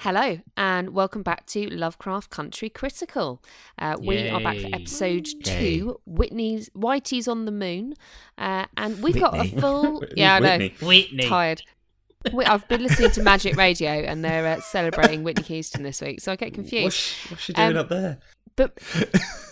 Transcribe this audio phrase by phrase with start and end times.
[0.00, 3.42] Hello, and welcome back to Lovecraft Country Critical.
[3.78, 5.42] Uh, we are back for episode Yay.
[5.42, 7.92] two, Whitney's Whitey's on the Moon,
[8.38, 10.02] uh, and we've got a full.
[10.16, 10.56] yeah, I know.
[10.58, 10.74] Whitney.
[10.86, 11.28] Whitney.
[11.28, 11.62] Tired.
[12.32, 16.22] Wait, I've been listening to Magic Radio, and they're uh, celebrating Whitney Houston this week,
[16.22, 16.84] so I get confused.
[16.84, 18.18] What's she, what's she doing Um, up there?
[18.56, 18.78] But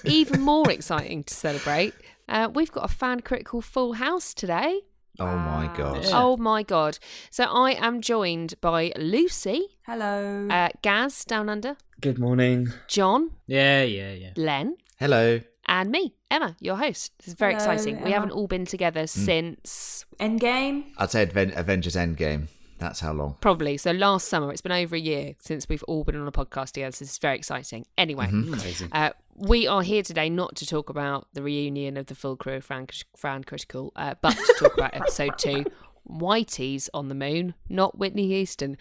[0.07, 1.93] even more exciting to celebrate,
[2.27, 4.81] uh, we've got a fan critical full house today.
[5.21, 6.07] Oh my god.
[6.13, 6.99] Oh my god!
[7.31, 10.47] So I am joined by Lucy, Hello.
[10.49, 12.69] uh, Gaz down under, Good morning.
[12.87, 14.31] John, Yeah, yeah, yeah.
[14.37, 15.41] Len, Hello.
[15.67, 17.13] and me, Emma, your host.
[17.19, 17.97] This is very Hello, exciting.
[17.97, 18.15] We Emma.
[18.15, 20.85] haven't all been together since Endgame.
[20.99, 22.47] I'd say Adven- Avengers Endgame.
[22.79, 23.35] That's how long.
[23.41, 24.53] probably so last summer.
[24.53, 26.93] It's been over a year since we've all been on a podcast together.
[26.93, 27.87] So this is very exciting.
[27.99, 28.55] Anyway, Mm-hmm.
[28.55, 28.89] Amazing.
[28.93, 32.55] uh, we are here today not to talk about the reunion of the full crew
[32.55, 35.65] of Fran, Fran Critical, uh, but to talk about episode two,
[36.09, 38.77] Whitey's on the Moon, not Whitney Houston.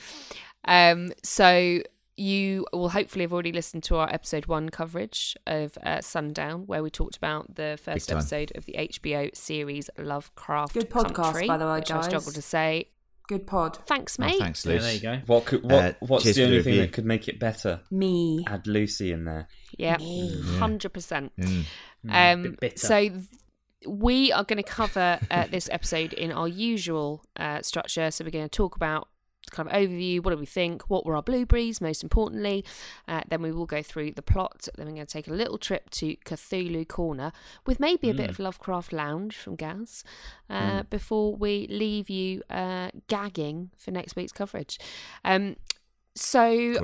[0.65, 1.81] Um, so
[2.15, 6.81] you will hopefully have already listened to our episode one coverage of uh, Sundown, where
[6.81, 11.57] we talked about the first episode of the HBO series Lovecraft Good podcast, Country, by
[11.57, 12.05] the way, which I guys.
[12.05, 12.89] struggle to say.
[13.27, 13.77] Good pod.
[13.85, 14.39] Thanks, Oh, mate.
[14.39, 15.21] thanks, Yeah, there you go.
[15.25, 17.81] What could what Uh, what's the only thing that could make it better?
[17.91, 18.43] Me.
[18.47, 19.47] Add Lucy in there.
[19.77, 20.57] Yeah, Mm.
[20.59, 21.33] hundred percent.
[21.37, 21.65] Mm.
[22.09, 23.21] Um, bit so th-
[23.85, 28.09] we are going to cover uh, this episode in our usual uh, structure.
[28.11, 29.09] So we're going to talk about
[29.51, 30.23] kind of overview.
[30.23, 30.89] What do we think?
[30.89, 31.81] What were our blueberries?
[31.81, 32.65] Most importantly,
[33.07, 34.67] uh, then we will go through the plot.
[34.75, 37.31] Then we're going to take a little trip to Cthulhu Corner
[37.65, 40.03] with maybe a bit of Lovecraft Lounge from Gaz
[40.49, 44.79] uh, before we leave you uh, gagging for next week's coverage.
[45.23, 45.55] Um,
[46.15, 46.75] so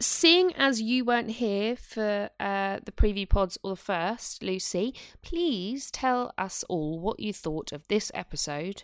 [0.00, 5.90] seeing as you weren't here for uh, the preview pods or the first, Lucy, please
[5.90, 8.82] tell us all what you thought of this episode.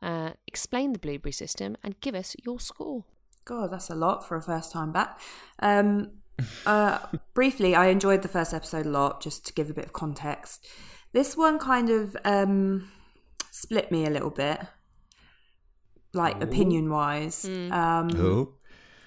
[0.00, 3.04] Uh, explain the blueberry system and give us your score.
[3.44, 5.18] God, that's a lot for a first time back.
[5.60, 6.10] Um,
[6.66, 6.98] uh,
[7.34, 10.66] briefly, I enjoyed the first episode a lot, just to give a bit of context.
[11.12, 12.90] This one kind of um,
[13.50, 14.60] split me a little bit,
[16.12, 17.44] like opinion wise.
[17.44, 18.54] Um, Oh.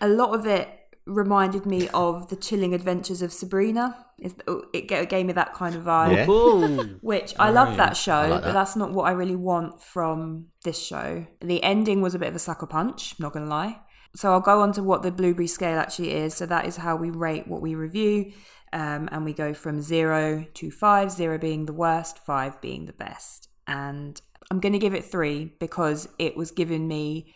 [0.02, 0.68] a lot of it
[1.12, 4.06] reminded me of the chilling adventures of Sabrina.
[4.20, 6.16] It gave me that kind of vibe.
[6.16, 6.98] Yeah.
[7.02, 10.48] Which I love that show, I like but that's not what I really want from
[10.64, 11.26] this show.
[11.42, 13.80] The ending was a bit of a sucker punch, not gonna lie.
[14.16, 16.34] So I'll go on to what the blueberry scale actually is.
[16.36, 18.34] So that is how we rate what we review.
[18.74, 21.12] Um, and we go from zero to five.
[21.12, 23.50] Zero being the worst, five being the best.
[23.68, 27.34] And I'm going to give it three because it was giving me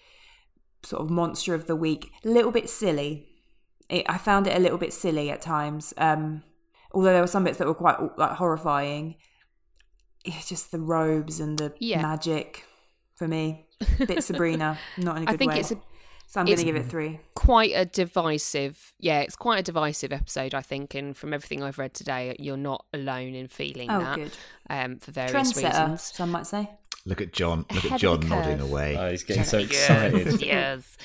[0.84, 3.28] sort of monster of the week, a little bit silly.
[3.90, 5.94] It, I found it a little bit silly at times.
[5.98, 6.44] Um,
[6.92, 9.16] although there were some bits that were quite like horrifying.
[10.24, 12.02] It's just the robes and the Yeah.
[12.02, 12.66] magic
[13.16, 13.68] for me.
[14.08, 15.60] Bit Sabrina, not in a good I think way.
[15.60, 15.76] it's a,
[16.28, 17.20] so I'm going to give it three.
[17.36, 20.96] quite a divisive, yeah, it's quite a divisive episode, I think.
[20.96, 24.32] And from everything I've read today, you're not alone in feeling Oh, that good.
[24.70, 26.02] um, for various reasons.
[26.02, 26.70] some might say.
[27.06, 27.66] Look at John.
[27.74, 28.98] Look at John nodding away.
[28.98, 30.42] Oh, he's getting so excited.
[30.42, 30.98] yes.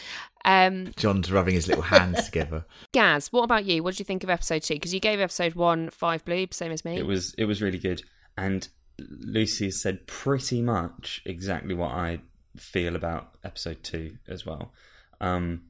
[0.44, 2.64] Um, John's rubbing his little hands together.
[2.92, 3.82] Gaz, what about you?
[3.82, 4.74] What did you think of episode two?
[4.74, 6.96] Because you gave episode one five blue, same as me.
[6.96, 8.02] It was it was really good,
[8.38, 8.66] and
[8.98, 12.20] Lucy said pretty much exactly what I
[12.56, 14.72] feel about episode two as well.
[15.20, 15.64] Um,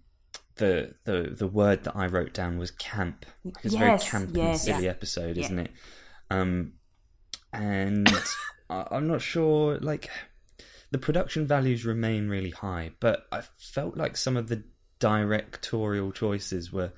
[0.56, 3.26] the the the word that I wrote down was camp.
[3.44, 4.46] Like, It's Yes, a very camp yes.
[4.46, 4.90] and silly Yeah.
[4.90, 5.44] episode, Yeah.
[5.46, 5.70] isn't it?
[6.30, 6.74] Um,
[7.52, 8.08] and
[8.70, 9.78] I, I'm not sure.
[9.78, 10.08] Like
[10.90, 14.62] the production values remain really high, but I felt like some of the
[14.98, 16.92] directorial choices were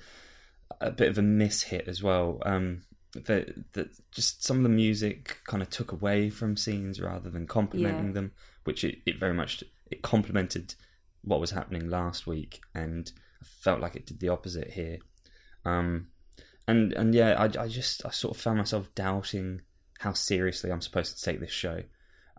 [0.81, 2.39] a bit of a mishit as well.
[2.45, 2.83] Um,
[3.13, 7.45] that that just some of the music kind of took away from scenes rather than
[7.47, 8.13] complementing Yeah.
[8.13, 8.31] them,
[8.63, 10.75] which it, it very much it complemented
[11.23, 13.11] what was happening last week, and
[13.41, 14.97] I felt like it did the opposite here.
[15.63, 16.07] Um,
[16.67, 19.61] and and yeah, I, I just I sort of found myself doubting
[20.03, 21.81] how seriously I'm supposed to take this show.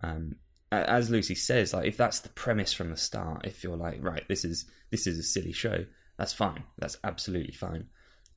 [0.03, 0.37] Um,
[0.71, 4.23] as Lucy says, like if that's the premise from the start, if you're like, right,
[4.29, 5.87] this is this is a silly show,
[6.19, 7.87] that's fine, that's absolutely fine.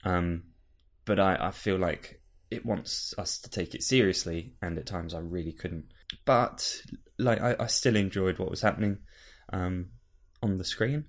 [0.06, 0.44] Um,
[1.04, 5.14] but I, I feel like it wants us to take it seriously, and at times
[5.14, 5.86] I really couldn't.
[6.24, 6.82] But
[7.20, 9.00] like I, I still enjoyed what was happening
[9.52, 9.88] um,
[10.42, 11.04] on the screen.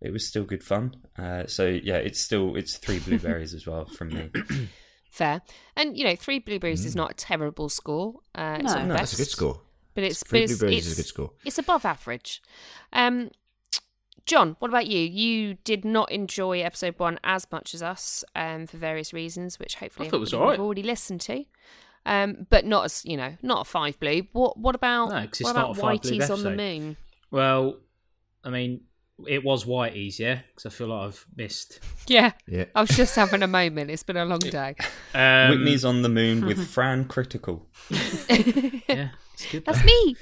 [0.00, 0.94] It was still good fun.
[1.18, 4.30] Uh, so yeah, it's still it's three blueberries as well from me.
[5.08, 5.42] Fair.
[5.76, 8.20] And, you know, three blueberries is not a terrible score.
[8.34, 8.78] Uh, it's No.
[8.80, 9.60] not No, that's a good score.
[9.94, 11.32] But it's, Three but it's, blueberries it's, is a good score.
[11.44, 12.40] It's above average.
[12.92, 13.30] Um,
[14.26, 15.00] John, what about you?
[15.00, 19.76] You did not enjoy episode one as much as us um, for various reasons, which
[19.76, 20.58] hopefully I thought it was everybody alright.
[20.58, 21.44] have already listened to.
[22.06, 24.26] Um, but not as you know, not a five blue.
[24.32, 26.96] What what about No, 'cause it's what about a Whitey's on the moon?
[27.30, 27.78] Well,
[28.44, 28.82] I mean,
[29.26, 31.80] it was Whitey's, yeah, because I feel like I've missed.
[32.06, 32.32] Yeah.
[32.46, 32.66] Yeah.
[32.74, 33.90] I was just having a moment.
[33.90, 34.76] It's been a long day.
[35.14, 37.66] Um, Whitney's on the moon with Fran Critical.
[37.90, 39.64] yeah, it's good.
[39.64, 40.16] That's me.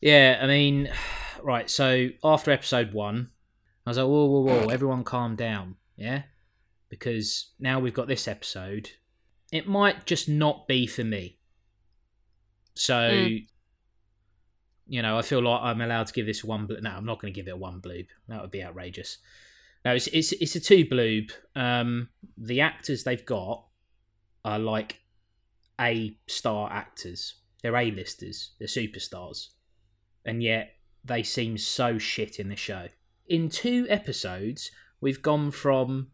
[0.00, 0.90] Yeah, I mean,
[1.42, 1.68] right.
[1.68, 3.30] So after episode one,
[3.86, 6.22] I was like, whoa, whoa, whoa, everyone calm down, yeah,
[6.88, 8.90] because now we've got this episode.
[9.50, 11.38] It might just not be for me.
[12.74, 13.46] So, Mm.
[14.92, 16.66] You know, I feel like I'm allowed to give this one.
[16.66, 18.06] Blo- no, I'm not going to give it a one bloob.
[18.28, 19.18] That would be outrageous.
[19.84, 21.32] No, it's it's it's a two bloob.
[21.56, 23.64] Um, the actors they've got
[24.44, 25.00] are like
[25.80, 27.36] A star actors.
[27.62, 28.52] They're A listers.
[28.58, 29.48] They're superstars
[30.24, 32.88] and yet they seem so shit in the show.
[33.26, 36.08] In two episodes, we've gone from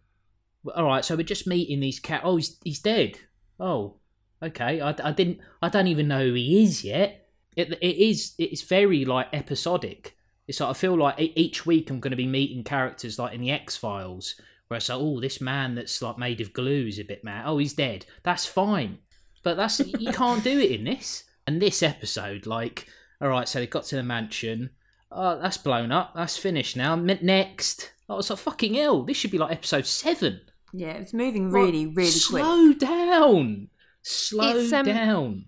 [0.74, 2.22] all right, so we're just meeting these cat.
[2.24, 3.18] Oh, he's he's dead.
[3.58, 3.96] Oh,
[4.42, 4.80] okay.
[4.80, 5.38] I, I didn't.
[5.62, 7.27] I don't even know who he is yet.
[7.58, 10.16] It it is it's very like episodic.
[10.46, 13.40] It's like I feel like each week I'm going to be meeting characters like in
[13.40, 17.00] the X Files, where it's like, oh, this man that's like made of glue is
[17.00, 17.42] a bit mad.
[17.46, 18.06] Oh, he's dead.
[18.22, 18.98] That's fine,
[19.42, 21.24] but that's you can't do it in this.
[21.48, 22.86] And this episode, like,
[23.20, 24.70] all right, so they got to the mansion.
[25.10, 26.12] Oh, that's blown up.
[26.14, 26.94] That's finished now.
[26.94, 27.92] Next.
[28.08, 29.02] Oh, it's like fucking hell.
[29.02, 30.42] This should be like episode seven.
[30.72, 32.42] Yeah, it's moving really, Like, really quick.
[32.44, 33.68] Slow down.
[34.02, 35.44] Slow um, down.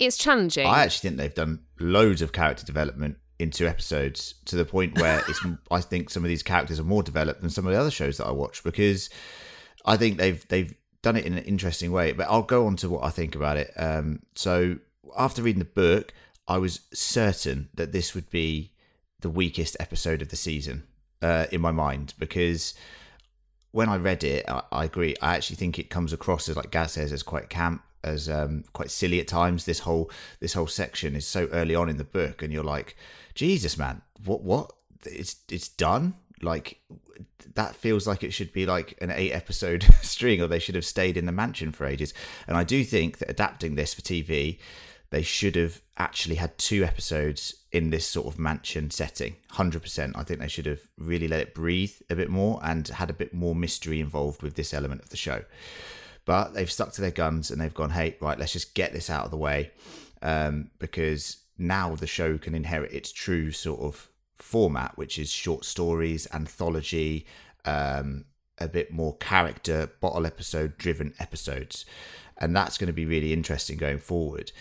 [0.00, 0.66] It's challenging.
[0.66, 4.98] I actually think they've done loads of character development in two episodes to the point
[4.98, 5.40] where it's.
[5.70, 8.16] I think some of these characters are more developed than some of the other shows
[8.16, 9.10] that I watch because
[9.84, 12.12] I think they've they've done it in an interesting way.
[12.12, 13.72] But I'll go on to what I think about it.
[13.76, 14.78] Um, so
[15.16, 16.12] after reading the book,
[16.48, 18.72] I was certain that this would be
[19.20, 20.84] the weakest episode of the season
[21.20, 22.74] uh, in my mind because
[23.70, 25.14] when I read it, I, I agree.
[25.20, 28.64] I actually think it comes across as like Gaz says, as quite camp, as um,
[28.72, 29.64] quite silly at times.
[29.64, 30.10] This whole
[30.40, 32.96] this whole section is so early on in the book, and you're like,
[33.34, 34.72] Jesus, man, what what?
[35.04, 36.14] It's it's done.
[36.42, 36.80] Like
[37.54, 40.84] that feels like it should be like an eight episode string, or they should have
[40.84, 42.14] stayed in the mansion for ages.
[42.46, 44.58] And I do think that adapting this for TV,
[45.10, 50.22] they should have actually had two episodes in this sort of mansion setting 100% i
[50.22, 53.34] think they should have really let it breathe a bit more and had a bit
[53.34, 55.42] more mystery involved with this element of the show
[56.30, 59.10] but they've stuck to their guns and they've gone hey right let's just get this
[59.10, 59.72] out of the way
[60.22, 65.64] um, because now the show can inherit its true sort of format which is short
[65.64, 67.26] stories anthology
[67.64, 68.24] um,
[68.58, 71.84] a bit more character bottle episode driven episodes
[72.38, 74.52] and that's going to be really interesting going forward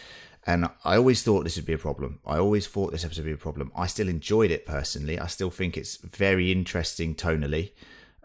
[0.47, 2.21] and I always thought this would be a problem.
[2.25, 3.71] I always thought this episode would be a problem.
[3.75, 5.19] I still enjoyed it personally.
[5.19, 7.73] I still think it's very interesting tonally.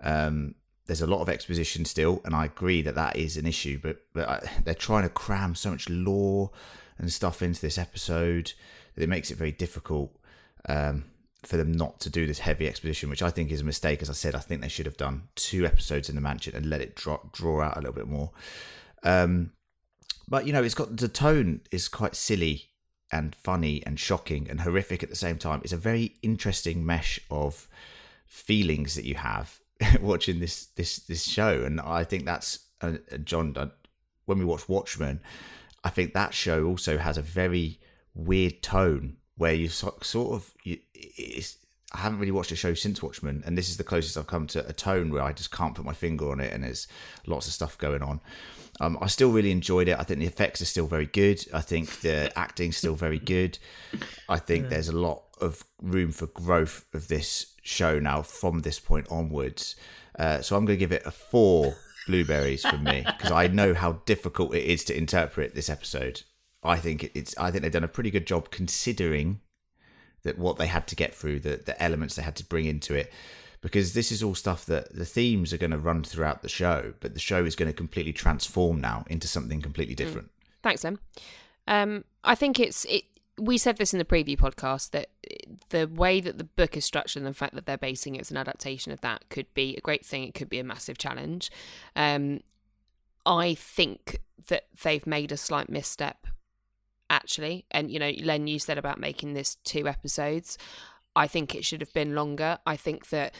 [0.00, 0.54] Um,
[0.86, 3.78] there's a lot of exposition still, and I agree that that is an issue.
[3.82, 6.50] But but I, they're trying to cram so much lore
[6.98, 8.52] and stuff into this episode
[8.94, 10.14] that it makes it very difficult
[10.68, 11.04] um,
[11.42, 14.02] for them not to do this heavy exposition, which I think is a mistake.
[14.02, 16.66] As I said, I think they should have done two episodes in the mansion and
[16.66, 18.30] let it draw draw out a little bit more.
[19.02, 19.52] Um,
[20.28, 22.70] but you know, it's got the tone is quite silly
[23.10, 25.60] and funny and shocking and horrific at the same time.
[25.62, 27.68] It's a very interesting mesh of
[28.26, 29.60] feelings that you have
[30.00, 33.54] watching this this this show, and I think that's uh, uh, John.
[33.56, 33.68] Uh,
[34.26, 35.20] when we watch Watchmen,
[35.82, 37.78] I think that show also has a very
[38.14, 41.58] weird tone where you so, sort of you, it's.
[41.92, 44.48] I haven't really watched a show since Watchmen, and this is the closest I've come
[44.48, 46.88] to a tone where I just can't put my finger on it, and there's
[47.24, 48.20] lots of stuff going on.
[48.80, 49.96] Um, I still really enjoyed it.
[49.96, 51.44] I think the effects are still very good.
[51.54, 53.58] I think the acting's still very good.
[54.28, 58.78] I think there's a lot of room for growth of this show now from this
[58.78, 59.74] point onwards.
[60.16, 61.74] Uh, so I'm going to give it a four
[62.06, 66.22] blueberries from me because I know how difficult it is to interpret this episode.
[66.62, 67.36] I think it's.
[67.36, 69.40] I think they've done a pretty good job considering
[70.22, 72.94] that what they had to get through, the the elements they had to bring into
[72.94, 73.12] it
[73.64, 76.92] because this is all stuff that the themes are going to run throughout the show,
[77.00, 80.30] but the show is going to completely transform now into something completely different.
[80.62, 80.98] Thanks, Em.
[81.66, 83.04] Um, I think it's it.
[83.38, 85.08] We said this in the preview podcast that
[85.70, 88.30] the way that the book is structured and the fact that they're basing it as
[88.30, 90.24] an adaptation of that could be a great thing.
[90.24, 91.50] It could be a massive challenge.
[91.96, 92.40] Um,
[93.26, 96.26] I think that they've made a slight misstep,
[97.10, 97.64] actually.
[97.70, 100.58] And you know, Len, you said about making this two episodes.
[101.16, 102.58] I think it should have been longer.
[102.66, 103.34] I think that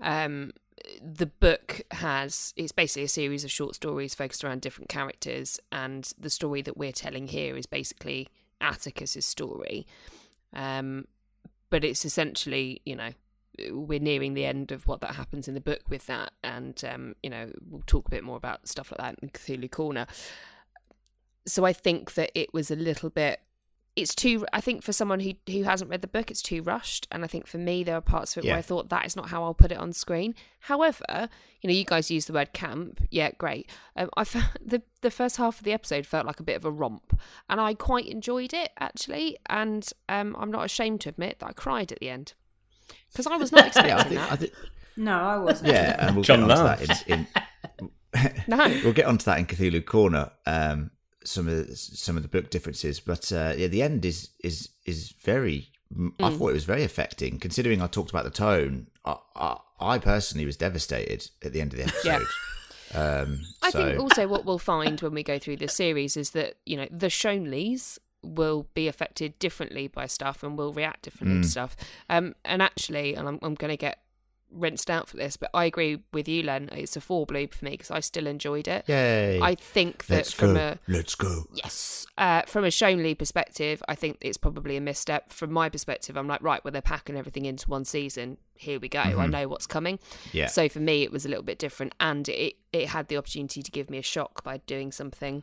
[0.00, 0.52] um,
[1.00, 6.10] the book has it's basically a series of short stories focused around different characters, and
[6.18, 8.28] the story that we're telling here is basically
[8.62, 9.86] Atticus's story.
[10.54, 11.06] Um,
[11.70, 13.10] but it's essentially, you know,
[13.70, 17.14] we're nearing the end of what that happens in the book with that, and um,
[17.22, 20.06] you know, we'll talk a bit more about stuff like that in Cthulhu Corner.
[21.46, 23.40] So I think that it was a little bit
[23.94, 27.06] it's too i think for someone who who hasn't read the book it's too rushed
[27.12, 28.52] and i think for me there are parts of it Yeah.
[28.54, 31.28] where i thought that is not how i'll put it on screen however
[31.60, 35.10] you know you guys use the word camp yeah great um, i found the the
[35.10, 37.20] first half of the episode felt like a bit of a romp
[37.50, 41.52] and i quite enjoyed it actually and um i'm not ashamed to admit that i
[41.52, 42.32] cried at the end
[43.10, 44.52] because i was not expecting Yeah, I think, that I think,
[44.96, 45.68] No, I wasn't.
[45.70, 46.86] yeah, and we'll John get onto laughed.
[46.88, 47.26] that in,
[47.78, 47.90] in
[48.48, 50.30] no we'll get onto that in Cthulhu Corner.
[50.46, 50.90] Um,
[51.24, 54.68] some of the, some of the book differences, but uh, yeah, the end is is
[54.84, 55.68] is very.
[55.94, 56.38] I Mm.
[56.38, 58.86] thought it was very affecting, considering I talked about the tone.
[59.04, 62.14] I, I, I personally was devastated at the end of the Yeah.
[62.14, 62.28] episode.
[62.94, 66.30] Um, I so, think also what we'll find when we go through the series is
[66.30, 71.40] that you know the Shonleys will be affected differently by stuff and will react differently
[71.40, 71.42] Mm.
[71.42, 71.76] to stuff.
[72.08, 73.98] Um, and actually, and I'm, I'm going to get
[74.52, 76.68] rinsed out for this, but I agree with you, Len.
[76.72, 78.84] It's a four bloob for me because I still enjoyed it.
[78.88, 79.40] yay!
[79.40, 80.60] I think that Let's from go.
[80.60, 81.46] a Let's go.
[81.54, 85.30] yes, uh, from a Shonley perspective, I think it's probably a misstep.
[85.30, 88.38] From my perspective, I'm like, right, well, they're packing everything into one season.
[88.54, 89.00] Here we go.
[89.00, 89.98] I know what's coming.
[89.98, 90.36] Mm-hmm.
[90.36, 90.46] Yeah.
[90.46, 93.62] So for me, it was a little bit different, and it it had the opportunity
[93.62, 95.42] to give me a shock by doing something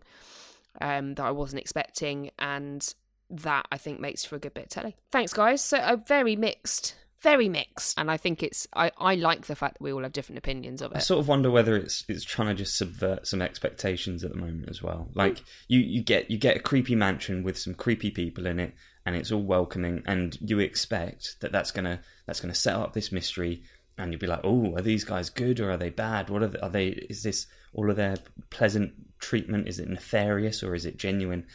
[0.81, 2.93] um, that I wasn't expecting, and
[3.29, 4.95] that I think makes for a good bit of telly.
[5.11, 5.63] Thanks, guys.
[5.63, 9.75] So a very mixed, very mixed, and I think it's I I like the fact
[9.75, 10.97] that we all have different opinions of it.
[10.97, 14.37] I sort of wonder whether it's it's trying to just subvert some expectations at the
[14.37, 15.09] moment as well.
[15.13, 18.73] Like you you get you get a creepy mansion with some creepy people in it,
[19.05, 23.11] and it's all welcoming, and you expect that that's gonna that's gonna set up this
[23.11, 23.63] mystery,
[23.97, 26.29] and you'll be like, oh, are these guys good or are they bad?
[26.29, 26.87] What are they, are they?
[26.87, 28.17] Is this all of their
[28.49, 29.67] pleasant treatment?
[29.67, 31.45] Is it nefarious or is it genuine?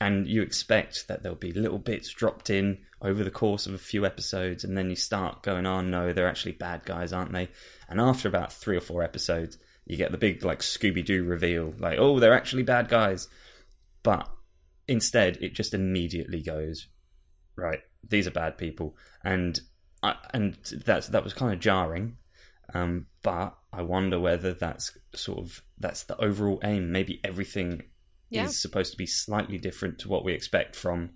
[0.00, 3.78] And you expect that there'll be little bits dropped in over the course of a
[3.78, 7.48] few episodes, and then you start going, "Oh no, they're actually bad guys, aren't they?"
[7.88, 11.74] And after about three or four episodes, you get the big like Scooby Doo reveal,
[11.78, 13.28] like, "Oh, they're actually bad guys."
[14.02, 14.28] But
[14.88, 16.88] instead, it just immediately goes,
[17.56, 19.60] "Right, these are bad people," and
[20.02, 22.16] I, and that's that was kind of jarring.
[22.72, 26.90] Um, but I wonder whether that's sort of that's the overall aim.
[26.90, 27.82] Maybe everything
[28.34, 28.44] Yeah.
[28.46, 31.10] is supposed to be slightly different to what we expect from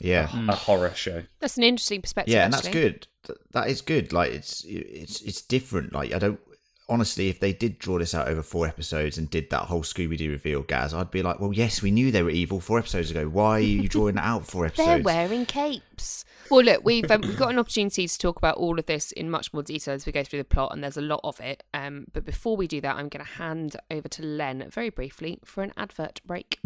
[0.00, 0.28] Yeah.
[0.48, 1.22] a horror show.
[1.40, 2.32] That's an interesting perspective.
[2.34, 3.06] yeah, and that's good.
[3.52, 4.12] That is good.
[4.12, 5.92] Like it's it's it's different.
[5.92, 6.40] Like I don't
[6.88, 10.16] honestly, if they did draw this out over four episodes and did that whole Scooby
[10.16, 13.10] Doo reveal, Gaz, I'd be like, well, yes, we knew they were evil four episodes
[13.10, 13.28] ago.
[13.28, 16.24] Why are you drawing it out four They're wearing capes.
[16.50, 19.30] Well, look, we've um, we've got an opportunity to talk about all of this in
[19.30, 21.64] much more detail as we go through the plot, and there's a lot of it.
[21.74, 25.40] Um, but before we do that, I'm going to hand over to Len very briefly
[25.44, 26.60] for an advert break.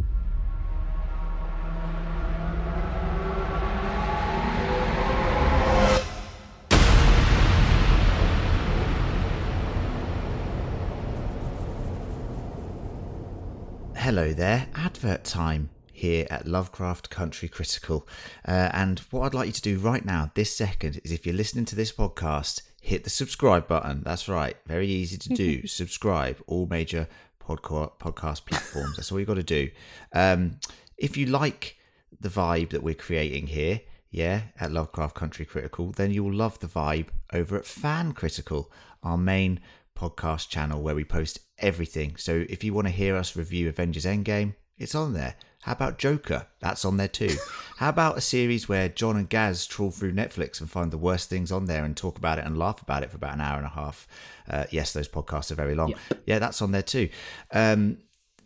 [14.11, 18.09] Hello there, advert time here at Lovecraft Country Critical.
[18.45, 21.33] Uh, and what I'd like you to do right now, this second, is if you're
[21.33, 24.02] listening to this podcast, hit the subscribe button.
[24.02, 25.64] That's right, very easy to do.
[25.69, 27.07] subscribe, all major
[27.40, 28.97] podca- podcast platforms.
[28.97, 29.71] That's all you've got to do.
[30.12, 30.59] Um,
[30.99, 31.76] if you like
[32.21, 36.67] the vibe that we're creating here, yeah, at Lovecraft Country Critical, then you'll love the
[36.67, 38.73] vibe over at Fan Critical,
[39.05, 39.61] our main
[40.00, 42.16] podcast channel where we post everything.
[42.16, 45.35] So if you want to hear us review Avengers Endgame, it's on there.
[45.62, 46.47] How about Joker?
[46.61, 47.37] That's on there too.
[47.76, 51.28] How about a series where John and Gaz trawl through Netflix and find the worst
[51.28, 53.59] things on there and talk about it and laugh about it for about an hour
[53.59, 54.09] and a half?
[54.49, 55.92] Uh, yes, those podcasts are very long.
[56.25, 57.11] Yeah, that's on there too.
[57.52, 57.99] Um,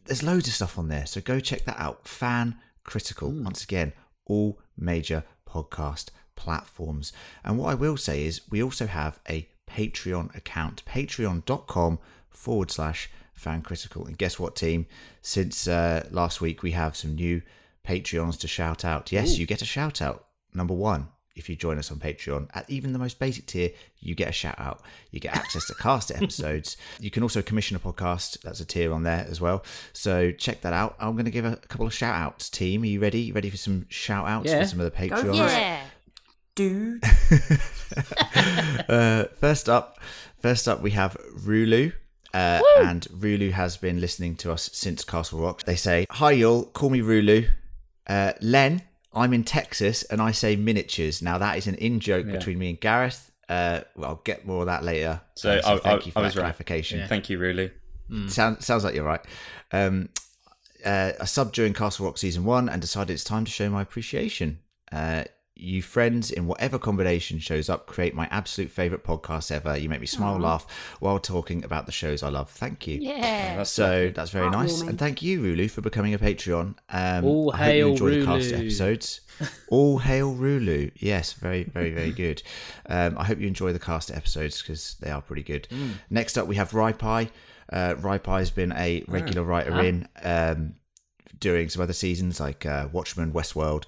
[0.07, 2.09] there's loads of stuff on there, so go check that out.
[2.09, 3.93] Fan Critical, once again,
[4.27, 7.13] all major podcast platforms.
[7.45, 11.99] And what I will say is, we also have a Patreon account, patreon.com
[12.31, 14.07] forward slash fan critical.
[14.07, 14.87] And guess what, team?
[15.23, 17.43] Since uh, last week, we have some new
[17.87, 19.11] Patreons to shout out.
[19.13, 20.27] Yes, you get a shout out.
[20.55, 24.15] Number one, if you join us on Patreon at even the most basic tier, you
[24.15, 24.83] get a shout out.
[25.11, 26.77] You get access to cast episodes.
[27.01, 28.41] You can also commission a podcast.
[28.43, 29.65] That's a tier on there as well.
[29.93, 30.95] So check that out.
[31.01, 32.83] I'm going to give a couple of shout outs, team.
[32.85, 33.21] Are you ready?
[33.23, 34.63] You ready for some shout outs Yeah.
[34.63, 35.37] for some of the Patreons?
[35.37, 35.81] Yeah.
[36.55, 37.03] Dude.
[38.89, 39.99] uh, first up,
[40.41, 41.93] first up, we have Rulu.
[42.33, 45.63] Uh, and Rulu has been listening to us since Castle Rock.
[45.65, 47.49] They say, Hi, y'all, call me Rulu.
[48.07, 48.83] Uh, Len,
[49.13, 51.23] I'm in Texas and I say miniatures.
[51.23, 52.33] Now, that is an in joke Yeah.
[52.33, 53.31] between me and Gareth.
[53.49, 55.21] Uh, well, I'll get more of that later.
[55.35, 56.43] So, Uh, I, thank I, you for I that was right.
[56.43, 57.07] clarification.
[57.09, 57.71] Thank you, Rulu.
[58.31, 59.25] Sound, sounds like you're right.
[59.73, 60.09] Um,
[60.85, 63.81] uh, I subbed during Castle Rock season one and decided it's time to show my
[63.83, 64.59] appreciation.
[64.93, 65.25] Uh,
[65.57, 69.77] You friends in whatever combination shows up create my absolute favourite podcast ever.
[69.77, 70.67] You make me smile, laugh
[70.99, 72.51] while talking about the shows I love.
[72.51, 72.99] Thank you.
[73.01, 73.57] Yeah.
[73.57, 76.75] That's So that's very nice, and thank you, Rulu, for becoming a Patreon.
[76.89, 78.59] Um, All I hope you hail enjoy the cast Rulu.
[78.59, 79.21] episodes.
[79.69, 80.91] All hail Rulu!
[80.97, 82.43] Yes, very, very, very good.
[82.87, 85.69] Um, I hope you enjoy the cast episodes because they are pretty good.
[86.11, 87.31] Next up, we have Raipai.
[87.73, 90.75] Uh, Raipai has been a regular writer in um,
[91.39, 93.85] doing some other seasons like uh, Watchmen, Westworld,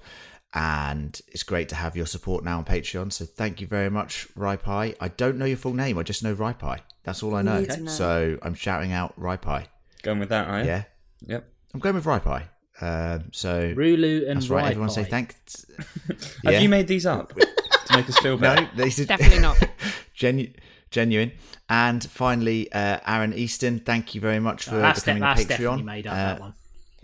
[0.53, 3.11] and it's great to have your support now on Patreon.
[3.11, 4.95] So thank you very much, Raipai.
[4.99, 5.97] I don't know your full name.
[5.97, 6.79] I just know Raipai.
[7.03, 7.59] That's all I know.
[7.59, 7.91] need to know.
[7.91, 9.65] So I'm shouting out Raipai.
[10.03, 10.65] Going with that, are you?
[10.67, 10.83] Yeah,
[11.25, 11.49] Yep.
[11.73, 12.43] I'm going with Raipai.
[12.79, 14.61] Um, so Rulu and that's right.
[14.61, 15.09] Rai Everyone say Pai.
[15.09, 15.65] thanks.
[16.43, 16.59] Have Yeah.
[16.59, 18.61] you made these up to make us feel better?
[18.61, 19.57] No, they did Definitely not.
[20.13, 20.53] Genu-
[20.91, 21.31] genuine.
[21.69, 25.45] And finally, uh, Aaron Easton, thank you very much for that's, de- becoming that's a
[25.45, 25.47] Patreon.
[25.49, 26.53] definitely made up Uh, that one.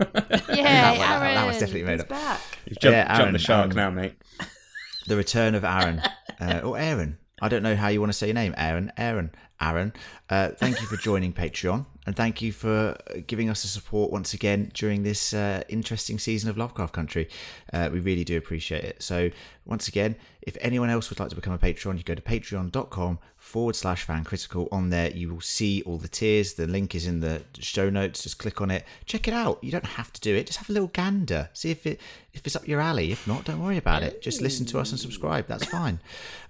[0.48, 1.34] Yeah, that, Aaron.
[1.34, 2.08] that was definitely made He's up.
[2.08, 2.40] back.
[2.66, 4.14] You've jumped, Yeah, jumped the shark um, now, mate.
[5.06, 6.00] The return of Aaron,
[6.40, 7.18] uh, or Aaron.
[7.42, 8.90] I don't know how you want to say your name, Aaron.
[8.96, 9.32] Aaron.
[9.60, 9.92] Aaron.
[10.30, 14.10] Uh, thank you for joining Patreon, and thank you for uh, giving us the support
[14.10, 17.28] once again during this uh, interesting season of Lovecraft Country.
[17.70, 19.02] Uh, we really do appreciate it.
[19.02, 19.30] So,
[19.66, 23.18] once again, if anyone else would like to become a Patreon, you go to patreon.com
[23.54, 24.66] forward slash fan critical.
[24.72, 26.54] On there, you will see all the tiers.
[26.54, 28.24] The link is in the show notes.
[28.24, 29.62] Just click on it, check it out.
[29.62, 30.48] You don't have to do it.
[30.48, 32.00] Just have a little gander, see if it
[32.34, 33.12] if it's up your alley.
[33.12, 34.20] If not, don't worry about it.
[34.20, 35.46] Just listen to us and subscribe.
[35.46, 36.00] That's fine.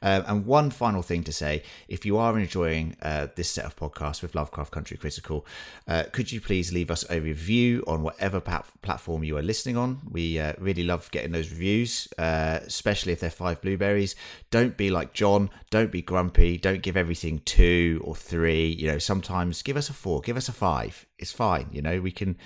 [0.02, 3.76] Um, and one final thing to say: if you are enjoying uh, this set of
[3.76, 5.46] podcasts with Lovecraft Country Critical,
[5.86, 9.76] uh, could you please leave us a review on whatever plat- platform you are listening
[9.76, 10.00] on?
[10.10, 14.14] We uh, really love getting those reviews, uh, especially if they're five blueberries.
[14.50, 15.50] Don't be like John.
[15.70, 16.58] Don't be grumpy.
[16.58, 18.66] Don't give everything two or three.
[18.66, 21.06] You know, sometimes give us a four, give us a five.
[21.18, 21.68] It's fine.
[21.72, 22.36] You know, we can.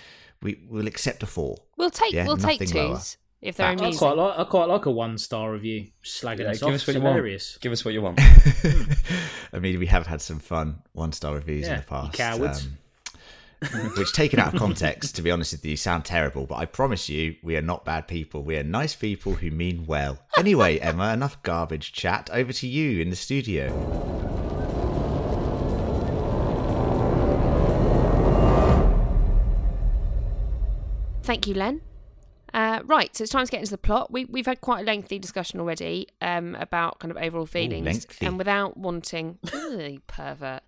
[0.40, 1.57] We will accept a four.
[1.76, 3.00] We'll take Yeah, we'll take twos lower.
[3.40, 3.98] If they're I amusing.
[3.98, 5.87] quite like I quite like a one star review.
[6.05, 6.74] Slagging Yeah, us give off.
[6.74, 7.59] us what It's you want.
[7.61, 8.20] Give us what you want.
[9.53, 12.12] I mean, we have had some fun one star reviews in Yeah, the you past.
[12.14, 12.66] cowards.
[12.66, 12.79] um,
[13.96, 16.46] which, taken out of context, to be honest with you, sound terrible.
[16.46, 18.44] But I promise you, we are not bad people.
[18.44, 20.18] We are nice people who mean well.
[20.38, 22.31] Anyway, Emma, enough garbage chat.
[22.33, 23.68] Over to you in the studio.
[31.22, 31.81] Thank you, Len.
[32.54, 34.11] Uh, right, so it's time to get into the plot.
[34.11, 38.26] We, we've had quite a lengthy discussion already um, about kind of overall feelings, lengthy.
[38.26, 40.62] and without wanting, Ugh, pervert,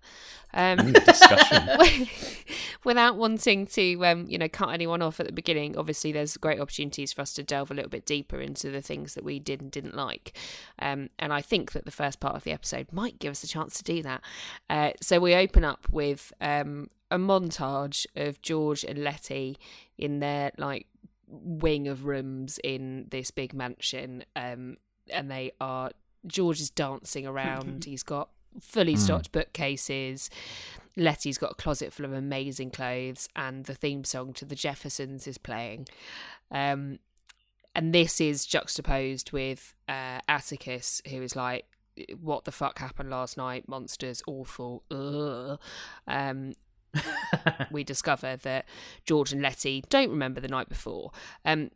[0.53, 2.07] um, Discussion.
[2.83, 5.77] without wanting to, um, you know, cut anyone off at the beginning.
[5.77, 9.13] Obviously, there's great opportunities for us to delve a little bit deeper into the things
[9.15, 10.37] that we did and didn't like,
[10.79, 13.47] um, and I think that the first part of the episode might give us a
[13.47, 14.21] chance to do that.
[14.69, 19.57] Uh, so we open up with um, a montage of George and Leti
[19.97, 20.87] in their like
[21.31, 24.75] wing of rooms in this big mansion um
[25.09, 25.91] and they are
[26.27, 27.85] george is dancing around.
[27.85, 30.29] He's got fully stocked bookcases.
[30.97, 35.27] Leti's got a closet full of amazing clothes and the theme song to the jeffersons
[35.27, 35.87] is playing.
[36.51, 36.99] Um
[37.73, 41.65] and this is juxtaposed with uh atticus who is like
[42.19, 43.67] what the fuck happened last night?
[43.67, 44.83] Monsters awful.
[44.91, 45.59] Ugh.
[46.07, 46.53] um
[47.71, 48.65] we discover that
[49.05, 51.11] George and Leti don't remember the night before.
[51.45, 51.71] Um,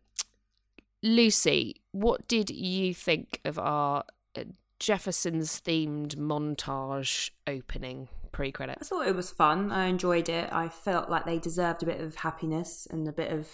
[1.04, 4.04] Lucy, what did you think of our
[4.36, 4.43] uh,
[4.80, 8.80] Jefferson's themed montage opening pre credit?
[8.82, 9.71] I thought it was fun.
[9.71, 10.51] I enjoyed it.
[10.51, 13.47] I felt like they deserved a bit of happiness and a bit of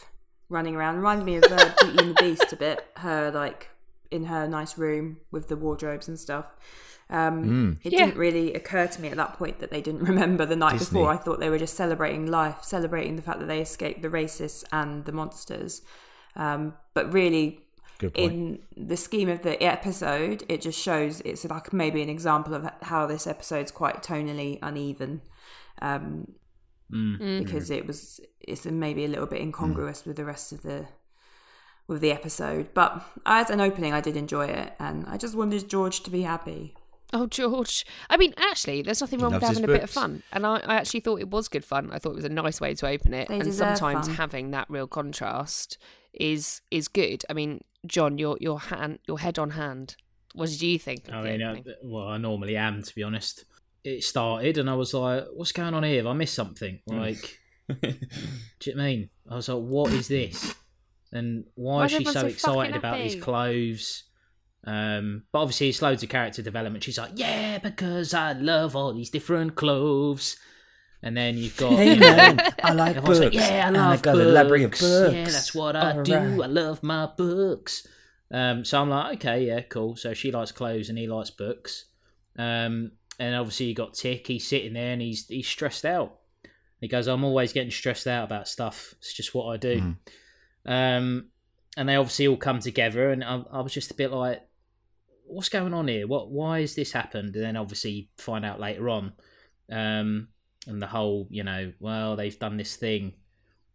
[0.50, 0.97] running around.
[0.97, 2.86] Reminded me of uh, Beauty and the Beast a bit.
[2.97, 3.69] Her like
[4.12, 6.47] in her nice room with the wardrobes and stuff.
[7.10, 8.06] Um, It Yeah.
[8.06, 11.00] didn't really occur to me at that point that they didn't remember the night Disney.
[11.00, 11.12] before.
[11.12, 14.63] I thought they were just celebrating life, celebrating the fact that they escaped the racists
[14.71, 15.82] and the monsters.
[16.36, 17.65] Um, but really,
[18.15, 22.69] in the scheme of the episode, it just shows it's like maybe an example of
[22.82, 25.21] how this episode's quite tonally uneven.
[25.82, 26.34] Um,
[26.91, 27.39] Mm.
[27.45, 30.88] because it was it's maybe a little bit incongruous with the rest of the
[31.91, 32.73] with the episode.
[32.73, 36.23] But as an opening, I did enjoy it, and I just wanted George to be
[36.23, 36.73] happy.
[37.13, 37.86] Oh, George.
[38.10, 40.23] I mean, actually, there's nothing wrong with having a bit of fun.
[40.32, 41.91] And I, I actually thought it was good fun.
[41.91, 43.27] I thought it was a nice way to open it.
[43.27, 44.15] They and sometimes fun.
[44.15, 45.77] having that real contrast
[46.13, 47.23] is is good.
[47.30, 49.97] I mean, John, your your hand your head on hand.
[50.34, 51.10] What did you think?
[51.10, 53.43] of I mean, uh, well, I normally am to be honest.
[53.84, 55.97] It started, and I was like, "What's going on here?
[55.97, 57.77] Have I missed something?" Like, do
[58.63, 59.10] you know I mean?
[59.30, 60.56] I was like, "What is this?"
[61.12, 63.21] And why Why is is she so so excited about these happy?
[63.21, 64.04] clothes?
[64.63, 66.84] Um, but obviously, it's loads of character development.
[66.84, 70.38] She's like, "Yeah, because I love all these different clothes."
[71.04, 74.82] And then you've got, you know, I like Everyone's like, yeah, I love books.
[74.84, 76.43] Yeah, that's what I do.
[76.43, 77.88] I love my books.
[78.32, 79.95] Um, so I'm like, okay, yeah, cool.
[79.95, 81.86] So she likes clothes and he likes books.
[82.38, 84.28] Um, and obviously you got Tic.
[84.28, 86.17] He's sitting there and he's he's stressed out.
[86.80, 88.95] He goes, I'm always getting stressed out about stuff.
[89.00, 89.82] It's just what I do.
[89.82, 89.95] Mm.
[90.65, 91.28] Um,
[91.78, 94.41] and they obviously all come together, and I, I was just a bit like,
[95.26, 96.08] what's going on here?
[96.08, 96.30] What?
[96.32, 97.36] Why has this happened?
[97.36, 99.13] And then obviously find out later on,
[99.71, 100.28] um,
[100.67, 103.13] and the whole, you know, well, they've done this thing.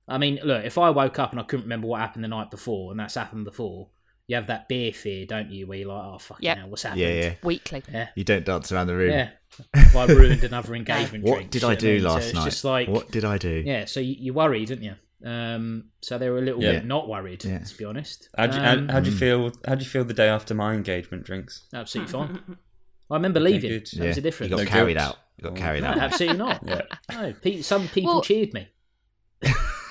[0.08, 2.50] I mean, look, if I woke up and I couldn't remember what happened the night
[2.50, 3.88] before, and that's happened before,
[4.28, 5.66] you have that beer fear, don't you?
[5.66, 6.58] Where you're like, oh fucking Yep.
[6.58, 7.00] hell, what's happened?
[7.00, 7.34] Yeah, yeah.
[7.42, 7.82] Weekly.
[7.90, 8.08] yeah.
[8.14, 9.10] You don't dance around the room.
[9.12, 9.30] Yeah.
[9.74, 11.50] Have I ruined another engagement What drink?
[11.50, 12.00] did I know do mean?
[12.02, 12.44] So last it's night?
[12.44, 13.62] Just like, what did I do?
[13.64, 13.84] yeah.
[13.86, 14.94] So you, you worried, didn't you?
[15.24, 16.72] Um, so they were a little Yeah.
[16.72, 17.58] bit not worried, Yeah.
[17.60, 18.28] to be honest.
[18.36, 19.18] How'd you, Um, how, how'd you Mm.
[19.18, 19.52] feel?
[19.66, 21.66] How'd you feel the day after my engagement drinks?
[21.72, 22.40] absolutely fine.
[23.10, 23.70] I remember Okay, leaving.
[23.70, 23.88] good.
[23.98, 24.50] That was a difference.
[24.50, 25.08] You got No carried guilt.
[25.10, 25.18] out.
[25.38, 25.56] You got Oh.
[25.56, 25.98] carried No, out.
[25.98, 26.62] absolutely not.
[26.66, 26.82] Yeah.
[27.12, 28.68] No, pe- some people Well- cheered me.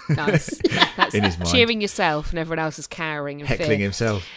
[0.10, 0.62] Nice.
[0.98, 1.50] That's In his mind.
[1.50, 3.78] cheering yourself and everyone else is cowering in Heckling fear.
[3.80, 4.28] himself.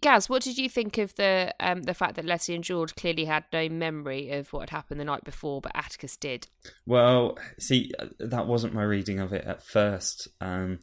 [0.00, 3.24] Gaz, what did you think of the um, the fact that Leti and George clearly
[3.24, 6.46] had no memory of what had happened the night before, but Atticus did?
[6.86, 10.78] Well, see, uh, that wasn't my reading of it at first, um,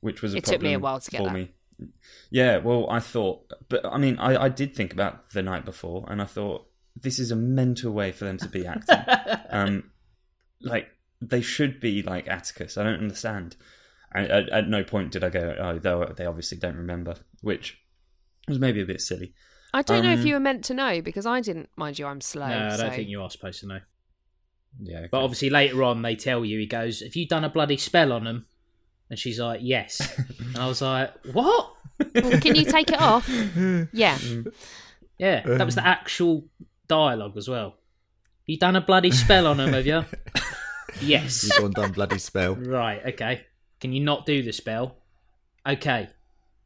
[0.00, 1.34] which was a It took me a while to get for that.
[1.34, 1.52] me.
[2.30, 6.04] Yeah, well, I thought, but I mean, I, I did think about the night before,
[6.08, 8.98] and I thought this is a mental way for them to be acting.
[9.50, 9.90] um,
[10.60, 10.88] like
[11.22, 12.76] they should be like Atticus.
[12.76, 13.56] I don't understand.
[14.14, 17.78] I, at, at no point did I go, oh, they, they obviously don't remember, which
[18.48, 19.32] was maybe a bit silly.
[19.74, 21.70] I don't know if Um, you were meant to know because I didn't.
[21.76, 22.46] Mind you, I'm slow.
[22.48, 23.80] no, I don't so- think you are supposed to know.
[24.80, 27.76] Yeah, But obviously later on they tell you, he goes, "Have you done a bloody
[27.76, 28.46] spell on them?"
[29.10, 30.00] And she's like, "Yes."
[30.38, 31.74] and I was like, "What?"
[32.14, 33.28] Well, can you take it off?
[33.92, 34.18] Yeah.
[35.18, 36.44] Yeah, that was the actual
[36.88, 37.76] dialogue as well.
[38.46, 40.04] You done a bloody spell on them, have you?
[41.00, 41.44] yes.
[41.44, 42.56] You've gone done bloody spell.
[42.56, 43.00] Right.
[43.06, 43.42] Okay.
[43.80, 44.96] Can you not do the spell?
[45.66, 46.08] Okay.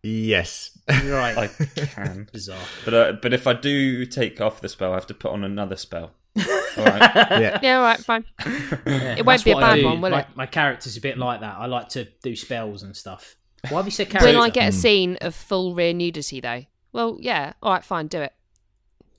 [0.07, 0.79] Yes.
[0.88, 1.37] Right.
[1.37, 2.29] I can.
[2.33, 2.59] Bizarre.
[2.85, 5.42] But uh, but if I do take off the spell, I have to put on
[5.42, 6.12] another spell.
[6.38, 7.01] All right.
[7.40, 7.59] Yeah.
[7.62, 8.25] Yeah, all right, fine.
[8.45, 8.53] Yeah,
[9.16, 10.27] It won't that's be a bad one, will my, it?
[10.35, 11.57] My character's a bit like that.
[11.57, 13.37] I like to do spells and stuff.
[13.71, 14.31] Why have you said character?
[14.33, 14.81] Will I get a Mm.
[14.81, 16.64] scene of full rear nudity though?
[16.92, 17.55] Well, yeah.
[17.62, 18.33] All right, fine, do it.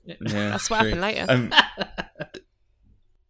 [0.04, 0.90] Yeah, That's what true.
[0.94, 1.26] happened later.
[1.28, 1.52] Um,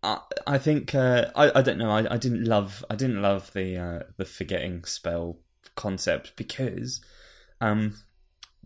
[0.02, 1.90] I, I think uh, I I don't know.
[1.90, 5.38] I, I didn't love I didn't love the uh, the forgetting spell
[5.74, 7.00] concept because
[7.60, 7.94] um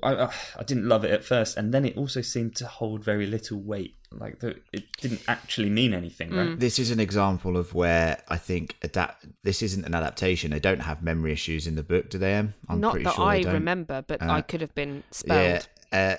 [0.03, 3.05] I uh, I didn't love it at first, and then it also seemed to hold
[3.05, 3.97] very little weight.
[4.11, 6.59] Like the, it didn't actually mean anything, right?
[6.59, 9.27] This is an example of where I think adapt.
[9.43, 10.51] This isn't an adaptation.
[10.51, 12.35] They don't have memory issues in the book, do they?
[12.35, 12.55] Em?
[12.69, 13.53] I'm Not pretty that sure they I don't.
[13.55, 15.69] remember, but Uh, I could have been spelled.
[15.93, 16.19] Yeah.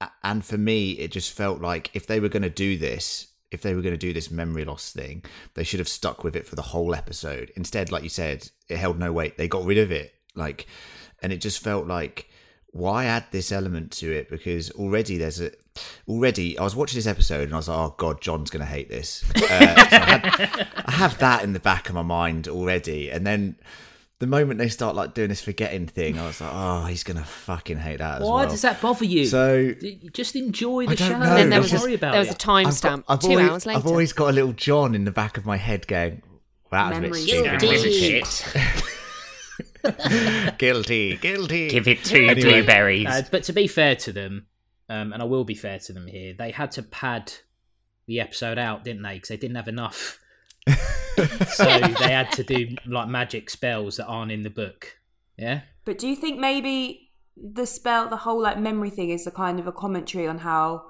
[0.00, 3.28] Uh, and for me, it just felt like if they were going to do this,
[3.52, 6.34] if they were going to do this memory loss thing, they should have stuck with
[6.34, 7.52] it for the whole episode.
[7.56, 9.36] Instead, like you said, it held no weight.
[9.38, 10.12] They got rid of it.
[10.34, 10.66] Like,
[11.22, 12.28] and it just felt like,
[12.72, 14.28] why add this element to it?
[14.28, 15.52] Because already there's a,
[16.08, 18.66] already I was watching this episode and I was like, oh god, John's going to
[18.66, 19.22] hate this.
[19.36, 23.26] Uh, so I, had, I have that in the back of my mind already, and
[23.26, 23.56] then.
[24.18, 27.24] The moment they start like doing this forgetting thing, I was like, "Oh, he's gonna
[27.24, 29.26] fucking hate that as Why well." does that bother you?
[29.26, 29.74] So
[30.12, 31.08] just enjoy the show.
[31.08, 31.24] know.
[31.24, 33.66] And then there was, a, worry about there was a timestamp I've two always, hours
[33.66, 33.78] later.
[33.78, 36.22] I've always got a little John in the back of my head going,
[36.70, 38.88] "Well, that was a bit stupid,
[40.58, 40.58] stick.
[40.58, 42.50] guilty, Give it two Anyway.
[42.50, 43.06] blueberries.
[43.06, 44.46] Uh, but to be fair to them,
[44.88, 47.32] um, and I will be fair to them here, they had to pad
[48.06, 49.14] the episode out, didn't they?
[49.14, 50.18] Because they didn't have enough.
[51.48, 54.98] so they had to do like magic spells that aren't in the book.
[55.36, 55.62] Yeah.
[55.84, 59.58] But do you think maybe the spell, the whole like memory thing, is a kind
[59.58, 60.84] of a commentary on how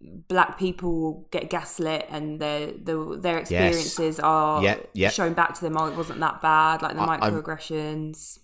[0.00, 5.08] black people get gaslit and their the, their experiences are Yeah, yeah.
[5.08, 5.76] shown back to them?
[5.76, 8.38] Oh, it wasn't that bad, like the I- I'm- microaggressions.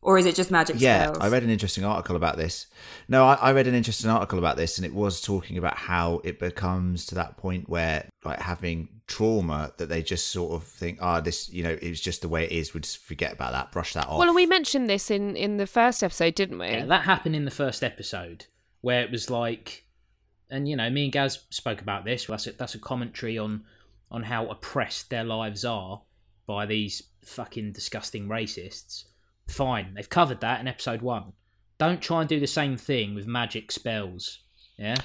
[0.00, 1.18] Or is it just magic Yeah, spells?
[1.20, 2.68] I read an interesting article about this.
[3.08, 6.20] No, I, I read an interesting article about this, and it was talking about how
[6.22, 10.98] it becomes to that point where, like, having trauma that they just sort of think,
[11.02, 13.72] "Ah, this, you know, it's just the way it is." We just forget about that,
[13.72, 14.20] brush that off.
[14.20, 16.68] well, we mentioned this in, in the first episode, didn't we?
[16.68, 18.46] Yeah, that happened in the first episode
[18.82, 19.84] where it was like,
[20.50, 22.26] and you know, me and Gaz spoke about this.
[22.26, 23.64] That's a, that's a commentary on
[24.10, 26.02] on how oppressed their lives are
[26.46, 29.04] by these fucking disgusting racists.
[29.48, 31.32] Fine, they've covered that in episode one.
[31.78, 34.40] Don't try and do the same thing with magic spells.
[34.76, 34.96] Yeah,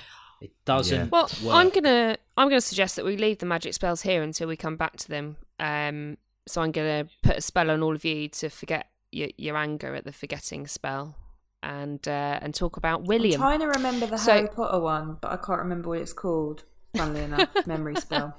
[0.42, 1.12] it doesn't.
[1.12, 1.56] Well, work.
[1.56, 4.76] I'm gonna I'm gonna suggest that we leave the magic spells here until we come
[4.76, 5.38] back to them.
[5.60, 9.56] Um, so I'm gonna put a spell on all of you to forget your, your
[9.56, 11.16] anger at the forgetting spell,
[11.63, 13.41] and uh, and talk about William.
[13.41, 16.13] I'm trying to remember the So- Harry Potter one, but I can't remember what it's
[16.13, 16.63] called.
[16.95, 18.38] Funnily enough, memory spell.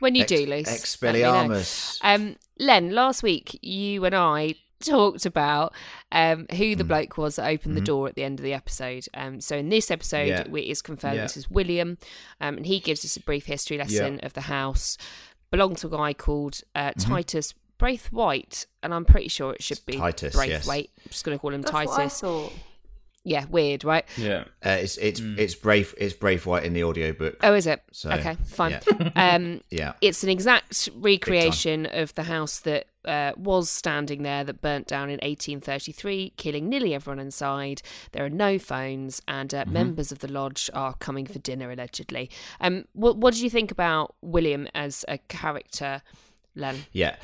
[0.00, 1.00] when you Ex- do, Luce.
[1.00, 1.20] let me.
[1.20, 1.98] Expelliarmus.
[2.02, 5.72] Um, Len, last week you and I talked about
[6.10, 6.78] um, who Hmm.
[6.78, 7.84] the bloke was that opened the Mm-hmm.
[7.84, 9.06] door at the end of the episode.
[9.14, 10.40] Um, so in this episode, Yeah.
[10.42, 11.22] it is confirmed Yeah.
[11.22, 11.98] this is William,
[12.40, 14.98] um, and he gives us a brief history lesson of the house.
[15.52, 17.12] Belonged to a guy called uh, Mm-hmm.
[17.12, 20.90] Titus Braithwaite, and I'm pretty sure it should be Titus, Braithwaite.
[21.04, 22.20] I'm just going to call him That's what I Titus.
[22.20, 22.52] thought.
[23.26, 24.04] Yeah, weird, right?
[24.18, 24.44] Yeah.
[24.62, 27.36] Uh, it's it's it's brave it's brave white in the audiobook.
[27.42, 27.82] Oh, is it?
[27.90, 28.72] So, okay, fine.
[28.72, 29.10] yeah.
[29.16, 29.94] Um, Yeah.
[30.02, 35.04] it's an exact recreation of the house that uh, was standing there that burnt down
[35.08, 37.80] in 1833, killing nearly everyone inside.
[38.12, 39.70] There are no phones, and Mm-hmm.
[39.70, 42.28] uh, members of the lodge are coming for dinner allegedly.
[42.60, 46.02] Um, what, what did you think about William as a character,
[46.54, 46.84] Len?
[46.92, 47.16] Yeah.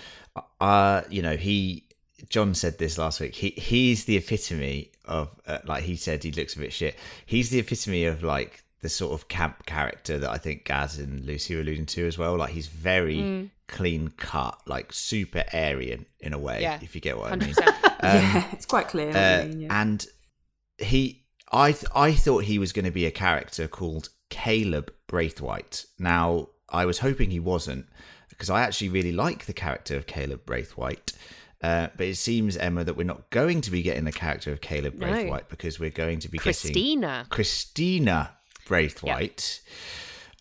[0.61, 1.85] Uh, you know, he
[2.29, 3.35] John said this last week.
[3.35, 6.97] He he's the epitome of uh, like he said he looks a bit shit.
[7.27, 11.25] He's the epitome of like the sort of camp character that I think Gaz and
[11.27, 12.37] Lucy were alluding to as well.
[12.37, 17.19] Like he's very clean cut, like super Aryan in a way, Yeah, if you get
[17.19, 17.53] what I mean.
[17.55, 17.75] 100%.
[18.03, 19.09] yeah, it's quite clear.
[19.09, 19.81] what Uh, you mean, yeah.
[19.83, 20.07] And
[20.79, 25.85] he, I, th- I thought he was going to be a character called Caleb Braithwaite.
[25.99, 27.87] Now, I was hoping he wasn't
[28.41, 31.13] because I actually really like the character of Caleb Braithwaite.
[31.63, 34.63] Uh, but it seems Emma that we're not going to be getting the character of
[34.63, 35.07] Caleb No.
[35.07, 37.27] Braithwaite because we're going to be getting Christina.
[37.29, 38.31] Christina
[38.67, 39.61] Braithwaite,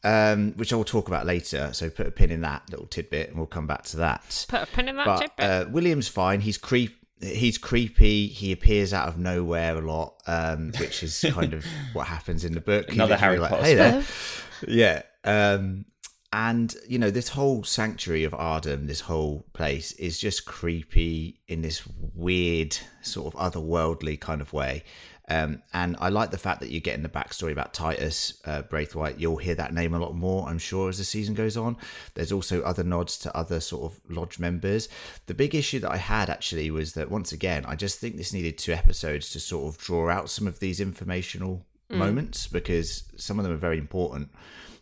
[0.05, 1.71] um, which I will talk about later.
[1.73, 4.45] So put a pin in that little tidbit, and we'll come back to that.
[4.47, 5.45] Put a pin in that But tidbit.
[5.45, 6.39] uh, William's fine.
[6.39, 6.95] He's creep.
[7.19, 8.27] He's creepy.
[8.27, 12.53] He appears out of nowhere a lot, um, which is kind of what happens in
[12.53, 12.89] the book.
[12.91, 14.03] He Another Harry like, Potter Hey there.
[14.67, 15.01] Yeah.
[15.25, 15.83] Um,
[16.31, 21.61] and you know this whole sanctuary of Ardham, this whole place is just creepy in
[21.61, 24.83] this weird sort of otherworldly kind of way.
[25.31, 29.19] Um, and I like the fact that you're getting the backstory about Titus uh, Braithwaite.
[29.19, 31.77] You'll hear that name a lot more, I'm sure, as the season goes on.
[32.15, 34.89] There's also other nods to other sort of lodge members.
[35.27, 38.33] The big issue that I had actually was that once again, I just think this
[38.33, 43.39] needed two episodes to sort of draw out some of these informational moments because some
[43.39, 44.29] of them are very important.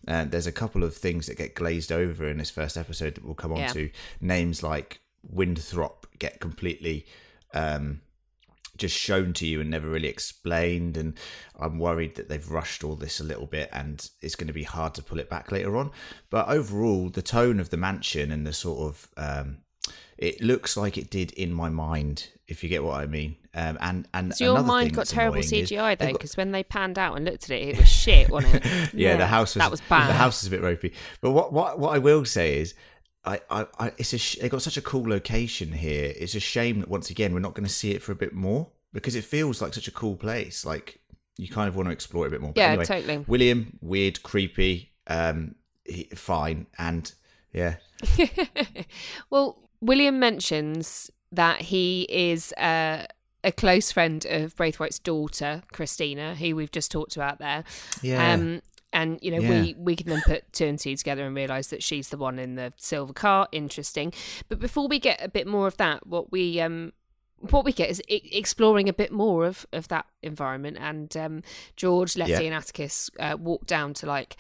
[0.08, 3.26] And there's a couple of things that get glazed over in this first episode that
[3.26, 3.74] we'll come on Yeah.
[3.74, 3.90] to.
[4.22, 7.06] Names like Winthrop get completely
[7.54, 8.02] um,
[8.78, 10.96] just shown to you and never really explained.
[10.98, 11.18] And
[11.60, 14.64] I'm worried that they've rushed all this a little bit and it's going to be
[14.64, 15.92] hard to pull it back later on.
[16.30, 19.58] But overall, the tone of the mansion and the sort of um,
[20.18, 23.36] it looks like it did in my mind, if you get what I mean.
[23.58, 27.00] Um, and and So your mind got terrible CGI though, got- because when they panned
[27.00, 28.94] out and looked at it, it was shit, wasn't it?
[28.94, 30.10] yeah, the house was that was bad.
[30.10, 30.94] The house is a bit ropey.
[31.22, 32.76] But what what what I will say is,
[33.26, 36.14] I I, I it's a sh- they got such a cool location here.
[36.16, 38.32] It's a shame that once again we're not going to see it for a bit
[38.34, 40.64] more because it feels like such a cool place.
[40.64, 41.00] Like
[41.38, 42.52] you kind of want to explore it a bit more.
[42.54, 43.26] But Yeah, anyway, totally.
[43.28, 47.12] William, weird, creepy, um, he, fine, and
[47.54, 47.78] yeah,
[49.30, 53.06] well, William mentions that he is uh,
[53.48, 57.64] a close friend of Braithwaite's daughter, Christina, who we've just talked about there.
[58.02, 58.34] yeah.
[58.34, 58.62] Um,
[58.94, 59.50] and you know, Yeah.
[59.62, 62.40] we we can then put two and two together and realise that she's the one
[62.40, 63.48] in the silver car.
[63.52, 64.14] Interesting.
[64.50, 66.94] But before we get a bit more of that, what we um
[67.52, 70.78] what we get is e- exploring a bit more of of that environment.
[70.80, 71.44] And um,
[71.76, 72.40] George, Leti, Yeah.
[72.42, 74.38] and Atticus uh, walk down to like.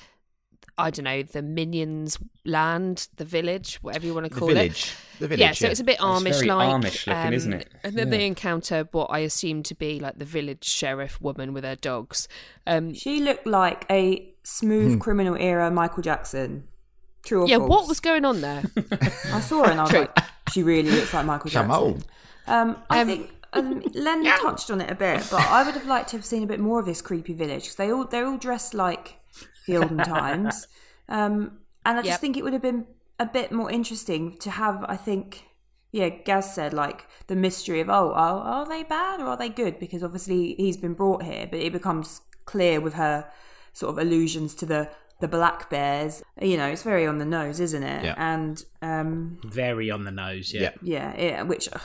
[0.77, 4.53] I don't know the minions' land, the village, whatever you want to the call it.
[4.55, 5.39] village, the village.
[5.39, 6.69] Yeah, so it's a bit It's Amish very like.
[6.69, 7.71] Amish looking, isn't it?
[7.83, 8.17] And then Yeah.
[8.17, 12.27] they encounter what I assume to be like the village sheriff woman with her dogs.
[12.67, 14.99] Um, She looked like a smooth Hmm.
[14.99, 16.65] criminal era Michael Jackson.
[17.23, 17.49] True or false?
[17.49, 17.69] yeah, false?
[17.69, 18.63] what was going on there?
[19.33, 19.99] I saw her and I was True.
[20.01, 20.17] like,
[20.53, 21.91] she really looks like Michael Jamal.
[21.93, 22.09] Jackson.
[22.47, 25.87] Um, I Um, think um, Len touched on it a bit, but I would have
[25.87, 28.25] liked to have seen a bit more of this creepy village because they all they're
[28.27, 29.15] all dressed like
[29.67, 30.67] the olden times,
[31.09, 32.19] um, and I just Yep.
[32.21, 32.85] think it would have been
[33.19, 34.83] a bit more interesting to have.
[34.87, 35.43] I think,
[35.91, 39.49] yeah, Gaz said like the mystery of oh, are, are they bad or are they
[39.49, 39.79] good?
[39.79, 43.29] Because obviously he's been brought here, but it becomes clear with her
[43.73, 46.21] sort of allusions to the the black bears.
[46.39, 48.03] You know, it's very on the nose, isn't it?
[48.05, 48.13] Yeah.
[48.17, 50.61] And um, Very on the nose, yeah.
[50.61, 51.15] Yeah.
[51.15, 51.81] yeah, yeah, which ugh,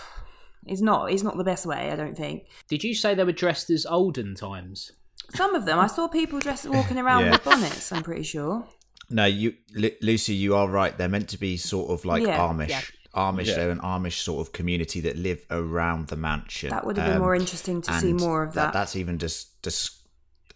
[0.66, 2.44] is not is not the best way, I don't think.
[2.68, 4.92] Did you say they were dressed as olden times?
[5.34, 7.32] Some of them, I saw people dressed walking around Yeah.
[7.32, 7.92] with bonnets.
[7.92, 8.66] I'm pretty sure.
[9.10, 10.96] No, you, Lu- Lucy, you are right.
[10.96, 12.68] They're meant to be sort of like Yeah, Amish.
[12.68, 12.80] yeah.
[13.14, 13.56] Amish, Yeah.
[13.56, 16.70] they're an Amish sort of community that live around the mansion.
[16.70, 18.72] That would have been Um, more interesting to see more of that.
[18.72, 19.98] That's even just just.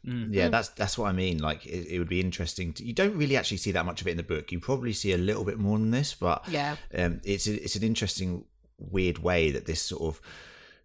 [0.07, 0.29] Mm.
[0.33, 1.39] Yeah, that's that's what I mean.
[1.39, 2.73] Like, it, it would be interesting.
[2.75, 4.53] To, you don't really actually see that much of it in the book.
[4.53, 6.77] You probably see a little bit more than this, but Yeah.
[6.97, 8.45] um, it's a, it's an interesting,
[8.79, 10.21] weird way that this sort of,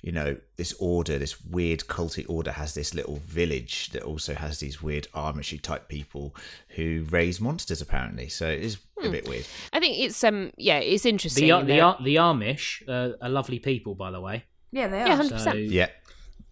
[0.02, 4.60] you know, this order, this weird culty order, has this little village that also has
[4.60, 6.36] these weird Amishy type people
[6.70, 7.82] who raise monsters.
[7.82, 9.12] Apparently, so it is a Hmm.
[9.12, 9.46] bit weird.
[9.74, 11.48] I think it's um yeah, it's interesting.
[11.48, 14.44] The, the, that- the Amish uh, are lovely people, by the way.
[14.72, 15.08] Yeah, they are.
[15.08, 15.70] Yeah, 100%.
[15.70, 15.88] Yeah.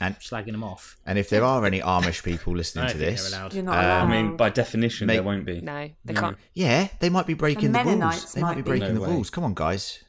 [0.02, 0.96] And slagging them off.
[1.06, 3.36] and if there are any Amish people listening to this.
[3.52, 4.10] You're not Um.
[4.12, 5.60] I mean, by definition, Mate- there won't be.
[5.60, 6.22] No, they No.
[6.22, 6.38] can't.
[6.54, 8.34] yeah, they might be breaking The the, rules.
[8.34, 8.70] They might be might be.
[8.70, 9.10] breaking No the way.
[9.14, 9.30] rules.
[9.30, 10.00] Come on, guys.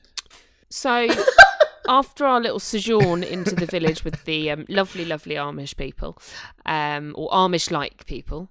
[0.69, 1.09] So,
[1.91, 6.17] after our little sojourn into the village with the um, lovely, lovely Amish people,
[6.65, 8.49] um, or Amish-like people,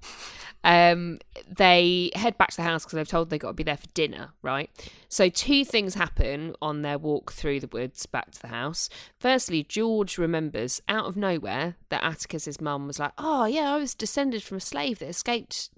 [0.66, 3.78] um, they head back to the house because they've told they've got to be there
[3.78, 4.70] for dinner, right?
[5.08, 8.90] So, two things happen on their walk through the woods back to the house.
[9.18, 13.96] Firstly, George remembers out of nowhere that Atticus's mum was like, "Oh yeah, I was
[13.96, 15.70] descended from a slave that escaped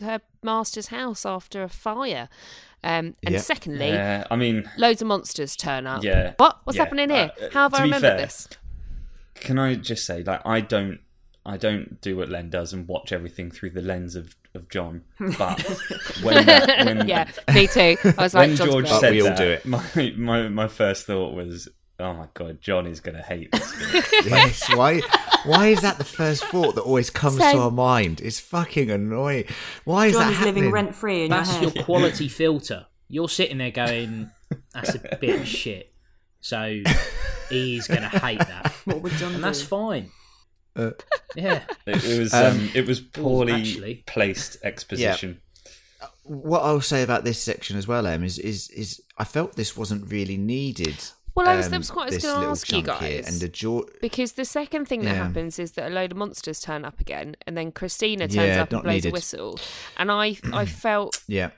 [0.00, 2.28] her master's house after a fire."
[2.84, 3.40] Um, and Yeah.
[3.40, 6.04] secondly, Yeah, I mean, loads of monsters turn up.
[6.04, 6.34] Yeah.
[6.36, 6.58] What?
[6.64, 6.84] What's Yeah.
[6.84, 7.32] happening here?
[7.40, 8.48] Uh, uh, How have I remembered fair, this?
[9.34, 11.00] can I just say, like, I don't,
[11.46, 15.02] I don't do what Len does and watch everything through the lens of, of John.
[15.38, 15.60] But
[16.22, 17.96] when, that, when, yeah, me too.
[18.04, 19.66] I was like, when George said we all that, do it.
[19.66, 21.68] My, my my first thought was,
[22.00, 23.74] oh my god, John is gonna hate this.
[24.26, 24.68] Yes.
[24.74, 25.00] Why?
[25.44, 27.56] Why is that the first thought that always comes Same.
[27.56, 28.20] to our mind?
[28.20, 29.44] It's fucking annoying.
[29.84, 31.74] Why is John that is living rent free in your That's head.
[31.74, 32.86] your quality filter.
[33.08, 34.30] You're sitting there going,
[34.74, 35.92] "That's a bit of shit."
[36.40, 36.82] So
[37.50, 40.10] he's gonna hate that, What would John and that's fine.
[40.76, 40.90] Uh,
[41.34, 44.04] Yeah, It, it was Um, um, it was poorly actually.
[44.06, 45.40] placed exposition.
[46.22, 49.76] what I'll say about this section as well, Em, is is is I felt this
[49.76, 50.96] wasn't really needed.
[51.38, 53.22] Well, I was, um, that was quite I was going to ask you chunk here,
[53.22, 53.28] guys.
[53.32, 53.82] and the jaw.
[54.00, 55.24] because the second thing that Yeah.
[55.26, 58.62] happens is that a load of monsters turn up again, and then Christina turns Yeah,
[58.62, 59.08] up and blows needed.
[59.08, 59.58] a whistle.
[59.96, 61.50] And I, I felt Yeah,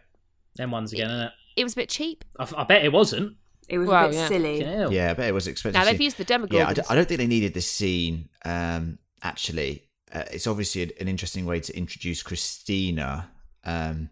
[0.56, 1.08] them ones again.
[1.08, 1.26] Innit?
[1.26, 2.24] it It was a bit cheap.
[2.38, 3.36] I, I bet it wasn't.
[3.68, 4.28] It was Well, a bit yeah.
[4.28, 4.60] silly.
[4.64, 4.92] Hell.
[4.92, 5.78] yeah, I bet it was expensive.
[5.78, 6.52] Now they've used the Demogorgons.
[6.52, 8.28] Yeah, I d- I don't think they needed this scene.
[8.44, 13.30] Um, actually, uh, it's obviously an interesting way to introduce Christina.
[13.64, 14.10] Um,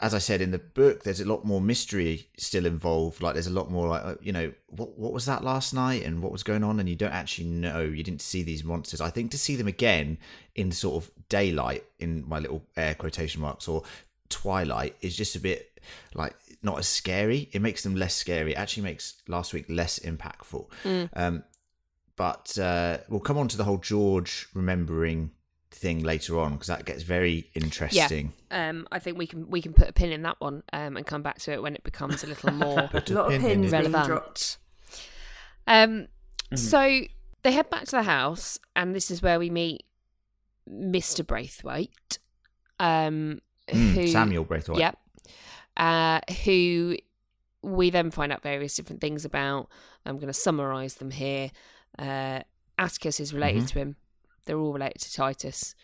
[0.00, 3.22] as I said in the book, there's a lot more mystery still involved.
[3.22, 6.22] Like there's a lot more like you know what what was that last night and
[6.22, 7.80] what was going on, and you don't actually know.
[7.80, 9.00] You didn't see these monsters.
[9.00, 10.18] I think to see them again
[10.54, 13.82] in sort of daylight, in my little air quotation marks, or
[14.30, 15.78] twilight, is just a bit
[16.14, 17.50] like not as scary.
[17.52, 18.52] It makes them less scary.
[18.52, 20.66] It actually makes last week less impactful.
[21.14, 21.44] Um,
[22.16, 25.30] but uh, we'll come on to the whole George remembering
[25.70, 28.32] thing later on because that gets very interesting.
[28.50, 31.06] Um, I think we can we can put a pin in that one um, and
[31.06, 33.50] come back to it when it becomes a little more Put A lot of pin
[33.50, 33.80] in pins it.
[33.80, 34.06] being relevant.
[34.06, 34.58] dropped.
[35.66, 36.08] Um,
[36.54, 37.02] so
[37.42, 39.84] they head back to the house, and this is where we meet
[40.66, 42.18] Mister Braithwaite,
[42.78, 44.80] um, Mm, who Samuel Braithwaite.
[44.80, 44.98] Yep.
[45.76, 46.96] Uh, who
[47.62, 49.68] we then find out various different things about.
[50.04, 51.52] I'm going to summarise them here.
[51.98, 52.40] Uh,
[52.78, 53.68] Atticus is related Mhm.
[53.68, 53.96] to him.
[54.46, 55.74] They're all related to Titus.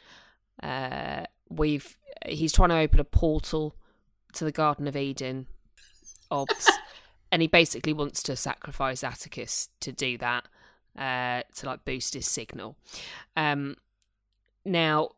[0.62, 3.74] Uh, we've he's trying to open a portal
[4.34, 5.46] to the Garden of Eden,
[6.30, 6.70] obs,
[7.32, 10.44] and he basically wants to sacrifice Atticus to do that,
[10.98, 12.76] uh, to like boost his signal.
[13.36, 13.76] Um,
[14.64, 15.10] now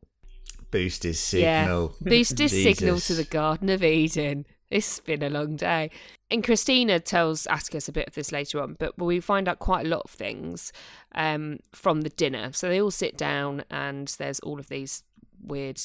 [0.70, 1.62] Boost his Yeah.
[1.64, 1.96] signal.
[2.00, 4.44] boost his signal to the Garden of Eden.
[4.70, 5.90] It's been a long day.
[6.30, 9.86] And Christina tells Atticus a bit of this later on, but we find out quite
[9.86, 10.72] a lot of things
[11.14, 12.52] um, from the dinner.
[12.52, 15.02] So they all sit down, and there's all of these
[15.42, 15.80] weird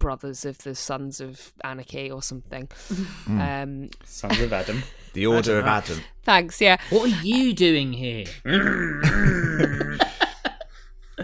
[0.00, 2.68] brothers of the Sons of Anarchy or something.
[3.28, 4.82] Um, Sons of Adam.
[5.14, 6.00] The Order of Adam.
[6.24, 6.76] thanks, yeah.
[6.90, 8.26] What are you doing here?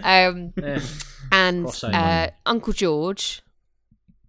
[0.03, 0.79] Um, Yeah.
[1.31, 3.42] and uh, Uncle George,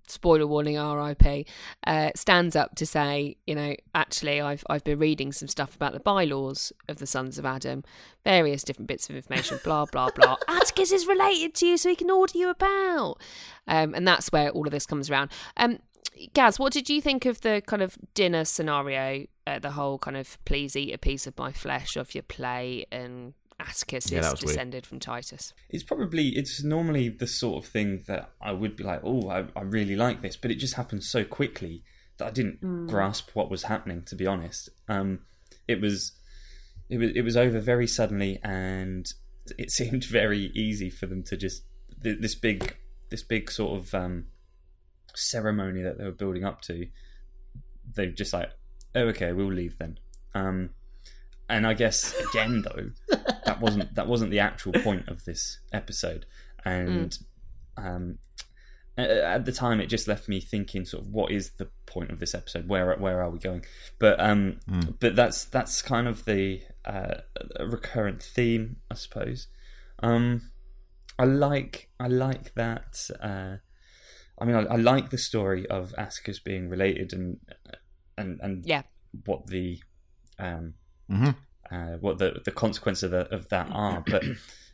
[0.07, 1.47] spoiler warning, R.I.P.
[1.87, 5.93] Uh, stands up to say, you know, actually, I've I've been reading some stuff about
[5.93, 7.85] the bylaws of the Sons of Adam,
[8.25, 10.37] various different bits of information, blah blah blah.
[10.49, 13.17] Atticus is related to you, so he can order you about,
[13.67, 15.31] um, and that's where all of this comes around.
[15.57, 15.79] Um,
[16.33, 19.27] Gaz, what did you think of the kind of dinner scenario?
[19.47, 22.87] Uh, the whole kind of please eat a piece of my flesh of your plate
[22.91, 24.49] and Atticus Yeah, is that was weird.
[24.55, 25.53] descended from Titus.
[25.71, 29.47] It's probably it's normally the sort of thing that I would be like, oh, I,
[29.57, 31.85] I really like this, but it just happened so quickly
[32.19, 34.03] that I didn't grasp what was happening.
[34.07, 35.21] To be honest, um,
[35.69, 36.13] it was
[36.89, 39.07] it was it was over very suddenly, and
[39.59, 41.63] it seemed very easy for them to just
[42.03, 42.77] th- this big
[43.11, 44.27] this big sort of um,
[45.15, 46.87] ceremony that they were building up to.
[47.95, 48.51] They just like,
[48.95, 49.99] oh, okay, we'll leave then.
[50.35, 50.71] Um,
[51.49, 56.27] and I guess again though, that wasn't that wasn't the actual point of this episode,
[56.65, 57.17] and
[57.77, 58.19] um,
[58.97, 62.21] at the time it just left me thinking, sort of, what is the point of
[62.21, 62.69] this episode?
[62.69, 63.65] Where where are we going?
[63.99, 64.61] But um,
[65.01, 67.17] but that's that's kind of the uh,
[67.61, 69.49] recurrent theme, I suppose.
[70.03, 70.51] Um,
[71.19, 73.09] I like I like that.
[73.21, 73.57] Uh,
[74.39, 77.39] I mean, I, I like the story of Atticus being related and
[78.17, 78.83] and and Yeah.
[79.27, 79.81] what the
[80.39, 80.75] um,
[81.11, 81.37] Mhm.
[81.71, 84.03] uh, what the the consequences of, the, of that are.
[84.07, 84.25] But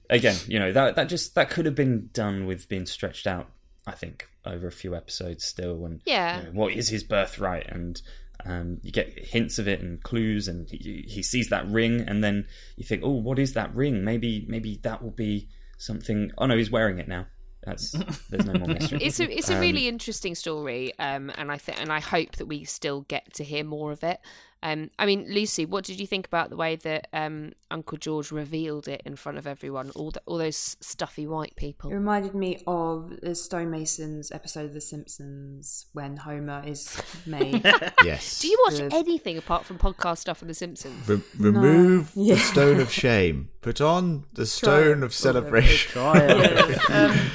[0.08, 3.50] again, you know that that just that could have been done with being stretched out.
[3.86, 6.38] I think over a few episodes still, and Yeah.
[6.38, 8.00] you know, what is his birthright, and
[8.46, 12.22] um, you get hints of it and clues, and he, he sees that ring, and
[12.22, 14.04] then you think, oh, what is that ring?
[14.04, 16.30] Maybe maybe that will be something.
[16.38, 17.26] Oh no, he's wearing it now.
[17.64, 17.90] That's
[18.30, 18.98] there's no more mystery.
[19.02, 22.36] It's a it's a Um, really interesting story, um, and I think and I hope
[22.36, 24.18] that we still get to hear more of it.
[24.62, 28.30] Um, I mean, Lucy, what did you think about the way that um, Uncle George
[28.30, 29.90] revealed it in front of everyone?
[29.94, 31.88] All the, all those stuffy white people.
[31.88, 31.98] It people.
[31.98, 37.64] reminded me of the Stonemasons episode of The Simpsons when Homer is made.
[38.04, 38.40] Yes.
[38.40, 38.92] Do you watch Good.
[38.92, 41.08] anything apart from podcast stuff and The Simpsons?
[41.08, 42.34] Re- remove Yeah.
[42.34, 43.48] the stone of shame.
[43.62, 45.92] Put on the stone of celebration.
[46.04, 47.30] yeah, um,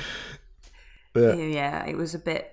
[1.16, 1.34] Yeah.
[1.34, 2.52] yeah, it was a bit.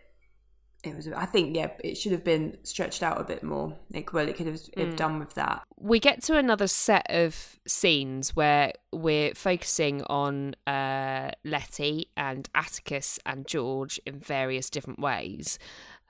[0.84, 1.06] It was.
[1.08, 3.76] I think yeah, it should have been stretched out a bit more.
[3.94, 5.62] It, well, it could have, have done with that.
[5.76, 13.20] we get to another set of scenes where we're focusing on uh, Leti and Atticus
[13.24, 15.58] and George in various different ways.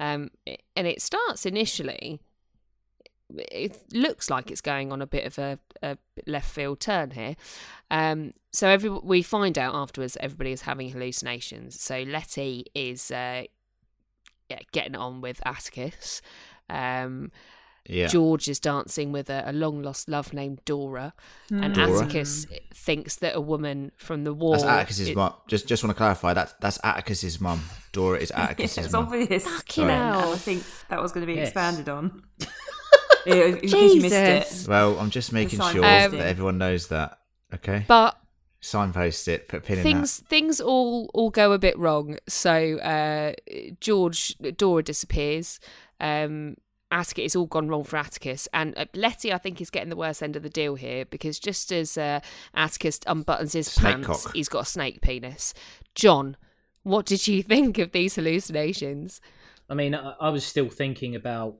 [0.00, 0.30] Um,
[0.74, 2.20] and it starts initially,
[3.30, 7.36] it looks like it's going on a bit of a, a left field turn here.
[7.90, 11.80] Um, so every, we find out afterwards everybody is having hallucinations.
[11.80, 13.44] So Leti is uh,
[14.52, 16.22] yeah, getting on with Atticus.
[16.68, 17.30] Um,
[17.88, 18.06] Yeah.
[18.06, 21.12] George is dancing with a, a long lost love named Dora,
[21.50, 22.02] and Dora.
[22.04, 24.52] Atticus thinks that a woman from the war.
[24.56, 25.32] That's Atticus's it- mum.
[25.48, 27.60] Just, just want to clarify that that's Atticus's mum.
[27.90, 29.06] Dora is Atticus's it's mum.
[29.06, 29.44] obvious.
[29.44, 30.32] Fucking hell.
[30.32, 31.48] I think that was going to be Yes.
[31.48, 32.22] expanded on.
[33.26, 34.64] yeah, in case you missed Jesus.
[34.64, 34.68] it.
[34.70, 37.18] Well, I'm just making sure Um, that everyone knows that.
[37.54, 37.84] Okay.
[37.88, 38.16] But
[38.64, 39.48] Signpost it.
[39.48, 42.18] Put a pin in things things all all go a bit wrong.
[42.28, 43.32] So uh,
[43.80, 45.60] George Dora disappears.
[46.00, 46.56] Um,
[46.92, 49.96] Atticus, it's all gone wrong for Atticus, and uh, Leti, I think, is getting the
[49.96, 52.20] worst end of the deal here because just as uh,
[52.54, 54.34] Atticus unbuttons his Snake pants, cock.
[54.34, 55.54] he's got a snake penis.
[55.94, 56.36] John,
[56.82, 59.20] what did you think of these hallucinations?
[59.70, 61.56] I mean, I, I was still thinking about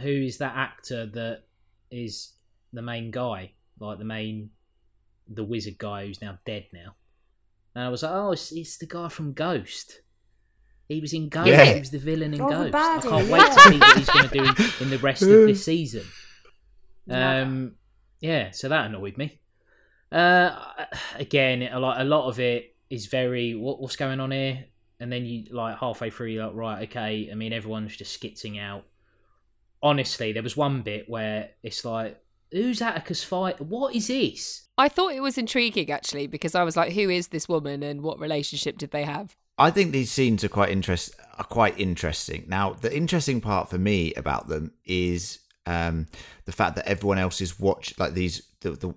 [0.00, 1.42] who is that actor that
[1.90, 2.32] is
[2.72, 4.50] the main guy, like the main,
[5.30, 6.94] the wizard guy who's now dead now.
[7.74, 10.00] And I was like, oh, it's, it's the guy from Ghost.
[10.88, 11.46] He was in Ghost.
[11.48, 11.64] Yeah.
[11.64, 12.74] He was the villain in Oh, Ghost.
[12.74, 13.32] I can't yeah.
[13.32, 16.04] wait to see what he's going to do in, in the rest of this season.
[17.06, 17.42] Yeah.
[17.42, 17.76] Um,
[18.20, 19.40] yeah, so that annoyed me.
[20.12, 20.56] Uh,
[21.14, 24.64] again, a lot, a lot of it is very what, what's going on here,
[24.98, 27.28] and then you like halfway through, you're like, right, okay.
[27.30, 28.84] I mean, everyone's just skitzing out.
[29.82, 32.20] Honestly, there was one bit where it's like,
[32.52, 33.60] who's Atticus fight?
[33.60, 34.66] What is this?
[34.78, 38.02] I thought it was intriguing actually because I was like, who is this woman and
[38.02, 39.36] what relationship did they have?
[39.58, 42.44] I think these scenes are quite interest are quite interesting.
[42.48, 46.06] Now, the interesting part for me about them is um,
[46.46, 48.94] the fact that everyone else is watch like these the, the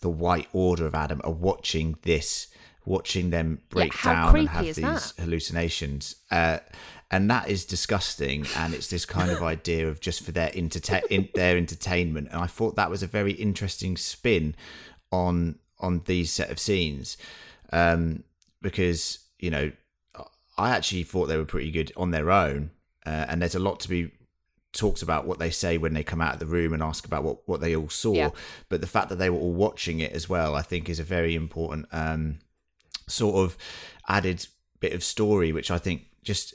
[0.00, 2.48] the White Order of Adam are watching this,
[2.86, 5.12] watching them break how down and have these that?
[5.18, 6.16] hallucinations.
[6.30, 6.58] Uh,
[7.10, 11.02] and that is disgusting, and it's this kind of idea of just for their entertain
[11.08, 12.28] in, their entertainment.
[12.32, 14.56] And I thought that was a very interesting spin
[15.12, 17.16] on on these set of scenes,
[17.72, 18.24] um,
[18.60, 19.70] because you know
[20.58, 22.70] I actually thought they were pretty good on their own,
[23.04, 24.10] uh, and there's a lot to be
[24.72, 27.24] talked about what they say when they come out of the room and ask about
[27.24, 28.12] what, what they all saw.
[28.12, 28.30] Yeah.
[28.68, 31.04] But the fact that they were all watching it as well, I think, is a
[31.04, 32.40] very important um,
[33.06, 33.56] sort of
[34.08, 34.46] added
[34.80, 36.54] bit of story, which I think just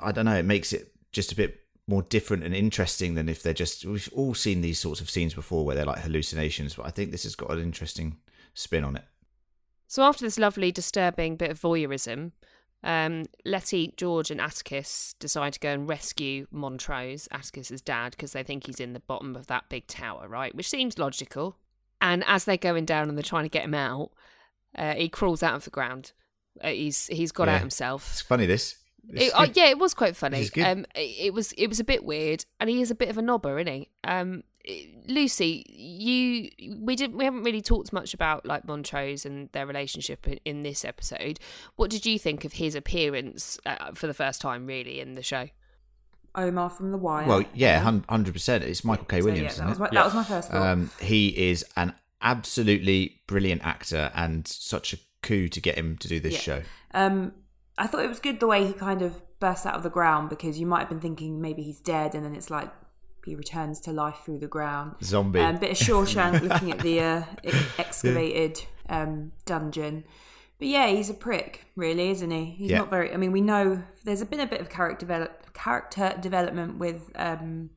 [0.00, 3.42] I don't know, it makes it just a bit more different and interesting than if
[3.42, 6.86] they're just we've all seen these sorts of scenes before where they're like hallucinations, but
[6.86, 8.18] I think this has got an interesting
[8.54, 9.04] spin on it.
[9.86, 12.32] So after this lovely, disturbing bit of voyeurism,
[12.84, 18.42] um, Leti, George, and Atticus decide to go and rescue Montrose, Atticus's dad, because they
[18.42, 20.54] think he's in the bottom of that big tower, right?
[20.54, 21.56] Which seems logical.
[22.00, 24.10] And as they're going down and they're trying to get him out,
[24.76, 26.12] uh, he crawls out of the ground.
[26.62, 27.54] Uh, he's he's got Yeah.
[27.54, 28.08] out himself.
[28.12, 28.76] It's funny this.
[29.12, 29.56] It's It, good.
[29.56, 30.48] yeah, it was quite funny.
[30.48, 30.64] good.
[30.64, 33.18] Um, it, it was it was a bit weird, and he is a bit of
[33.18, 33.88] a knobber, isn't he?
[34.04, 34.42] Um,
[35.06, 36.50] Lucy, you
[36.80, 40.62] we didn't we haven't really talked much about like Montrose and their relationship in, in
[40.62, 41.38] this episode.
[41.76, 45.22] What did you think of his appearance uh, for the first time, really, in the
[45.22, 45.48] show?
[46.34, 47.26] Omar from The Wire.
[47.26, 48.62] Well, yeah, hundred percent.
[48.64, 49.20] It's Michael K.
[49.20, 49.92] So, Williams, yeah, that, was my, it?
[49.92, 50.66] that was my first thought.
[50.66, 56.08] Um, he is an absolutely brilliant actor, and such a coup to get him to
[56.08, 56.38] do this Yeah.
[56.40, 56.62] show.
[56.92, 57.32] Um,
[57.78, 60.28] I thought it was good the way he kind of burst out of the ground
[60.30, 62.70] because you might have been thinking maybe he's dead, and then it's like
[63.24, 64.96] he returns to life through the ground.
[65.02, 65.40] Zombie.
[65.40, 67.22] Um, bit of Shawshank looking at the uh,
[67.78, 70.04] excavated um, dungeon.
[70.58, 72.44] But yeah, he's a prick, really, isn't he?
[72.46, 72.78] He's Yeah.
[72.78, 73.12] not very.
[73.12, 77.70] I mean, we know there's been a bit of character develop, character development with um,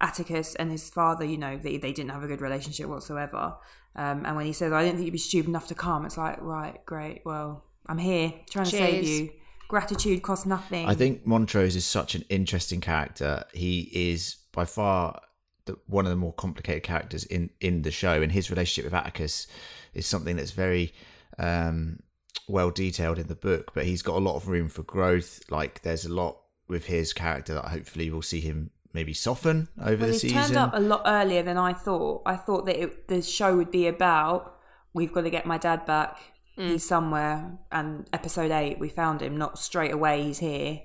[0.00, 3.56] Atticus and his father, you know, they, they didn't have a good relationship whatsoever.
[3.96, 6.16] Um, and when he says, I didn't think you'd be stupid enough to come, it's
[6.16, 9.30] like, right, great, well, I'm here trying to save you.
[9.68, 10.88] Gratitude costs nothing.
[10.88, 13.44] I think Montrose is such an interesting character.
[13.52, 15.20] He is by far
[15.66, 18.98] the, one of the more complicated characters in in the show, and his relationship with
[18.98, 19.46] Atticus
[19.92, 20.94] is something that's very
[21.38, 22.00] um,
[22.48, 23.72] well detailed in the book.
[23.74, 25.42] But he's got a lot of room for growth.
[25.50, 29.96] Like there's a lot with his character that hopefully we'll see him maybe soften over
[29.96, 30.38] well, the he's season.
[30.38, 32.22] turned up a lot earlier than I thought.
[32.26, 34.58] I thought that it, the show would be about
[34.94, 36.18] we've got to get my dad back.
[36.58, 36.70] Mm.
[36.70, 39.36] He's somewhere, and episode eight we found him.
[39.36, 40.22] Not straight away.
[40.24, 40.80] He's here,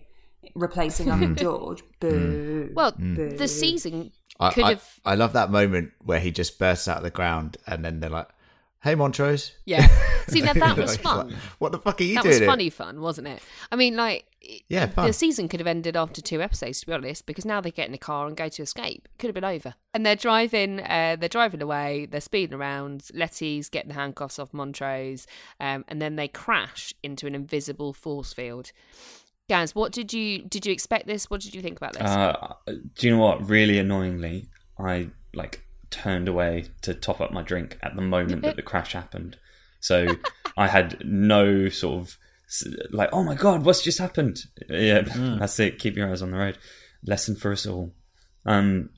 [0.56, 1.84] replacing Uncle George.
[2.00, 2.70] Boo.
[2.76, 3.32] Well, boo.
[3.38, 5.00] the season I, could I- have.
[5.06, 8.10] I love that moment where he just bursts out of the ground, and then they're
[8.10, 8.30] like,
[8.84, 9.88] "Hey, Montrose." Yeah.
[10.28, 11.36] See, now that was Like, fun.
[11.60, 12.32] what the fuck are you That doing?
[12.32, 13.42] That was here?" funny fun, wasn't it?
[13.72, 14.26] I mean, like,
[14.70, 15.08] Yeah, fun.
[15.08, 17.88] the season could have ended after two episodes, to be honest, because now they get
[17.88, 19.08] in a car and go to escape.
[19.20, 19.76] Could have been over.
[19.94, 20.80] And they're driving.
[20.80, 22.08] Uh, they're driving away.
[22.10, 23.10] They're speeding around.
[23.14, 25.28] Leti's getting the handcuffs off Montrose,
[25.60, 28.72] um, and then they crash into an invisible force field.
[29.50, 31.30] Gaz, what did you did you expect this?
[31.30, 32.02] What did you think about this?
[32.04, 33.48] Uh, do you know what?
[33.48, 34.48] Really annoyingly,
[34.80, 38.94] I like turned away to top up my drink at the moment that the crash
[38.94, 39.38] happened.
[39.84, 40.08] So
[40.56, 42.18] I had no sort of
[42.92, 44.40] like, oh my god, what's just happened?
[44.70, 45.78] Yeah, that's it.
[45.80, 46.58] Keep your eyes on the road.
[47.06, 47.92] Lesson for us all.
[48.46, 48.92] Um,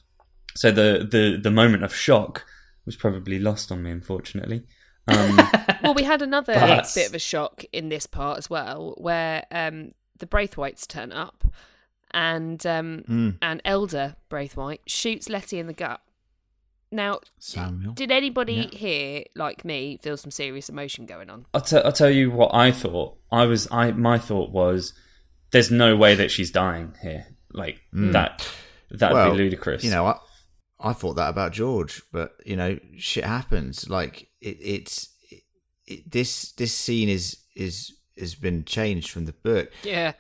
[0.55, 2.45] so the the the moment of shock
[2.85, 4.61] was probably lost on me, unfortunately.
[5.07, 5.39] Um,
[5.83, 9.43] well, we had another But- bit of a shock in this part as well, where
[9.51, 11.43] um, the Braithwaites turn up,
[12.11, 13.37] and um, Mm.
[13.41, 15.99] and Elder Braithwaite shoots Leti in the gut.
[16.95, 17.93] Now, Samuel.
[17.93, 18.77] did anybody Yeah.
[18.77, 21.45] here, like me, feel some serious emotion going on?
[21.53, 23.17] I'll, t- I'll tell you what I thought.
[23.31, 24.93] I was I my thought was,
[25.51, 27.27] there's no way that she's dying here.
[27.53, 28.11] Like hmm.
[28.11, 28.47] that
[28.91, 29.83] that would Well, be ludicrous.
[29.83, 30.17] You know, I,
[30.79, 33.89] I thought that about George, but you know, shit happens.
[33.89, 35.43] Like it, it's it,
[35.87, 39.69] it, this this scene is is has been changed from the book.
[39.83, 40.13] Yeah,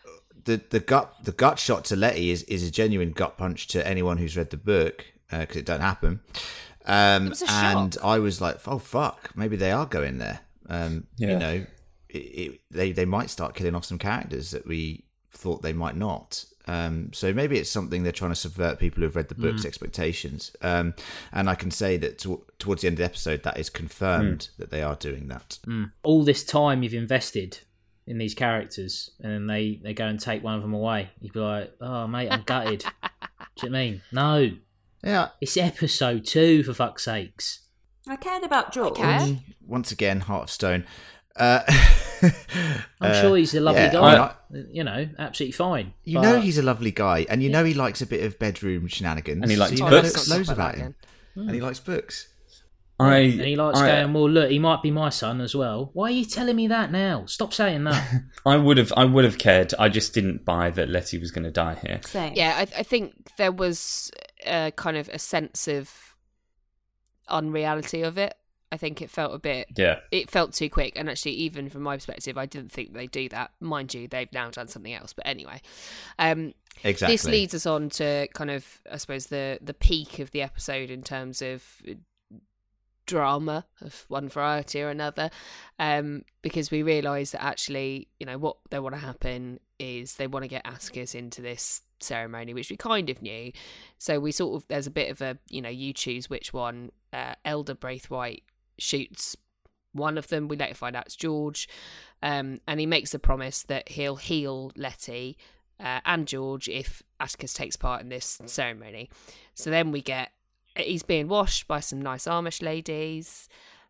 [0.45, 3.85] The the gut the gut shot to Leti is is a genuine gut punch to
[3.87, 6.21] anyone who's read the book uh, because it don't happen.
[6.85, 8.03] Um, It was a and shock.
[8.03, 10.41] I was like, oh fuck, maybe they are going there.
[10.69, 11.65] Um, You know,
[12.09, 15.95] it, it, they they might start killing off some characters that we thought they might
[15.95, 16.45] not.
[16.67, 20.51] Um, so maybe it's something they're trying to subvert people who've read the book's expectations.
[20.63, 20.95] Um,
[21.31, 24.49] and I can say that to, towards the end of the episode, that is confirmed
[24.57, 25.59] that they are doing that.
[26.01, 27.59] all this time you've invested
[28.07, 31.09] in these characters, and then they, they go and take one of them away.
[31.21, 32.79] You'd be like, oh, mate, I'm gutted.
[32.79, 34.01] Do you know what I mean?
[34.11, 34.51] No.
[35.05, 35.29] Yeah.
[35.39, 37.61] It's episode two, for fuck's sakes.
[38.07, 38.99] I cared about George.
[38.99, 39.39] Okay.
[39.65, 40.85] Once again, Heart of Stone.
[41.35, 41.61] Uh,
[42.21, 42.31] I'm
[43.01, 44.15] uh, sure he's a lovely yeah, guy.
[44.17, 44.33] I
[44.71, 45.93] you know, absolutely fine.
[46.03, 48.39] You But- know he's a lovely guy, and you know he likes a bit of
[48.39, 50.13] bedroom shenanigans, And he likes so you Oh, know books.
[50.15, 50.95] let's loads about him,
[51.35, 51.47] again.
[51.47, 52.29] and he likes books.
[52.97, 55.89] I and he likes I, going, well, look, he might be my son as well.
[55.91, 57.25] Why are you telling me that now?
[57.25, 58.21] Stop saying that.
[58.45, 59.73] I would have I would have cared.
[59.77, 61.99] I just didn't buy that Leti was going to die here.
[62.05, 62.33] Same.
[62.35, 64.11] Yeah, I, I think there was
[64.47, 66.15] a kind of a sense of
[67.27, 68.35] unreality of it.
[68.71, 69.99] I think it felt a bit Yeah.
[70.11, 73.29] it felt too quick and actually even from my perspective i didn't think they do
[73.29, 75.61] that mind you they've now done something else but anyway
[76.19, 77.13] um Exactly.
[77.13, 80.89] this leads us on to kind of i suppose the the peak of the episode
[80.89, 81.63] in terms of
[83.05, 85.29] drama of one variety or another
[85.79, 90.27] um because we realize that actually you know what they want to happen is they
[90.27, 93.51] want to get Atticus into this ceremony which we kind of knew.
[93.97, 96.91] So we sort of there's a bit of a you know you choose which one.
[97.13, 98.43] Uh, elder braithwaite
[98.77, 99.37] shoots
[99.93, 100.47] one of them.
[100.47, 101.67] We later find out it's george.
[102.21, 105.37] Um, and he makes a promise that he'll heal leti
[105.79, 109.09] uh, and george if atticus takes part in this ceremony.
[109.53, 110.31] So then we get
[110.75, 113.47] he's being washed by some nice amish ladies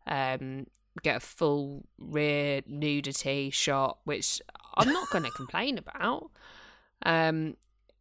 [0.08, 0.68] um,
[1.02, 4.40] get a full rear nudity shot which
[4.76, 6.30] i'm not going to complain about.
[7.06, 7.56] Um,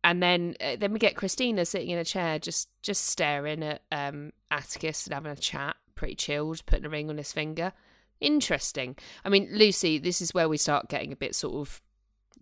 [0.04, 3.82] and then uh, then we get Christina sitting in a chair, just just staring at
[3.90, 7.72] um, Atticus and having a chat, pretty chilled, putting a ring on his finger.
[8.20, 8.96] Interesting.
[9.24, 11.80] I mean, Lucy, this is where we start getting a bit sort of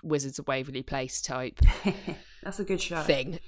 [0.02, 1.60] Wizards of Waverly Place type
[2.42, 3.00] That's a good show.
[3.02, 3.38] thing.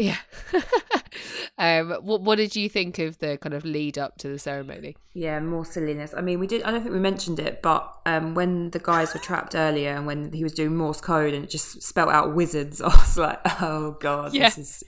[0.00, 0.16] Yeah.
[1.58, 4.96] um, what what did you think of the kind of lead up to the ceremony?
[5.12, 6.14] Yeah, more silliness.
[6.16, 6.62] I mean, we did.
[6.62, 10.06] I don't think we mentioned it, but um, when the guys were trapped earlier, and
[10.06, 13.40] when he was doing Morse code, and it just spelt out wizards, I was like,
[13.60, 14.48] "Oh god, Yeah.
[14.48, 14.84] this is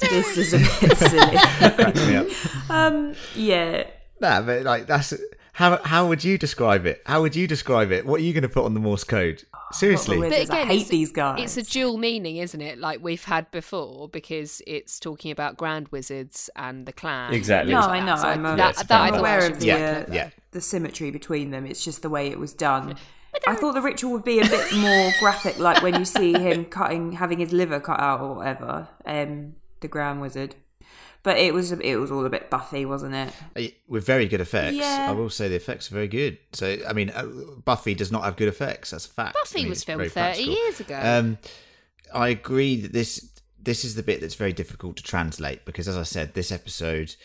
[0.00, 2.70] this is a bit silly." Cracks me up.
[2.70, 3.84] um, yeah,
[4.20, 5.12] Nah, but like that's
[5.54, 7.02] how how would you describe it?
[7.06, 8.04] How would you describe it?
[8.06, 9.42] What are you going to put on the Morse code?
[9.72, 10.18] Seriously.
[10.20, 11.56] But But again, I hate it's- these guys.
[11.56, 12.78] It's a dual meaning, isn't it?
[12.78, 17.32] Like we've had before, because it's talking about grand wizards and the Klan.
[17.34, 17.72] Exactly.
[17.72, 18.16] no, It's- I know.
[18.16, 20.30] So I'm, a, Yeah, it's that, that I I'm aware of the, Yeah, uh, yeah.
[20.52, 21.66] the symmetry between them.
[21.66, 22.96] It's just the way it was done.
[23.48, 26.64] I thought the ritual would be a bit more graphic, like when you see him
[26.78, 28.86] cutting, having his liver cut out or whatever.
[29.04, 30.54] Um, the Grand Wizard,
[31.24, 33.32] but it was it was all a bit Buffy, wasn't it?
[33.56, 34.76] Uh, With very good effects.
[34.76, 35.06] Yeah.
[35.08, 36.38] I will say the effects are very good.
[36.52, 37.26] So, I mean, uh,
[37.64, 38.90] Buffy does not have good effects.
[38.90, 39.34] That's a fact.
[39.36, 40.52] I Buffy mean, was filmed 30 practical.
[40.52, 41.00] years ago.
[41.02, 41.38] Um,
[42.14, 45.96] I agree that this this is the bit that's very difficult to translate because, as
[45.96, 47.16] I said, this episode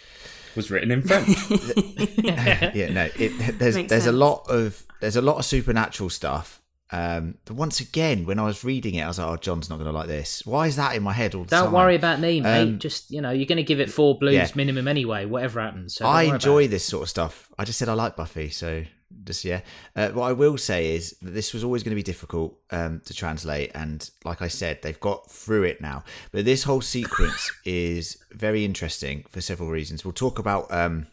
[0.55, 1.27] was written in French.
[2.23, 6.58] yeah, no, it, there's Makes there's a lot of there's a lot of supernatural stuff.
[6.91, 9.77] Um, but once again, when I was reading it, I was like, "Oh, John's not
[9.77, 10.45] going to like this.
[10.45, 12.61] Why is that in my head all the Don't time?" worry about me, mate.
[12.61, 14.47] Um, just you know, you're going to give it four blues yeah.
[14.55, 15.95] minimum anyway, whatever happens.
[15.95, 17.49] So I enjoy this sort of stuff.
[17.59, 18.83] I just said I like Buffy, so
[19.23, 19.61] just yeah.
[19.95, 23.01] Uh, what I will say is that this was always going to be difficult um,
[23.05, 26.03] to translate, and like I said, they've got through it now.
[26.31, 30.03] But this whole sequence is very interesting for several reasons.
[30.03, 31.05] We'll talk about um,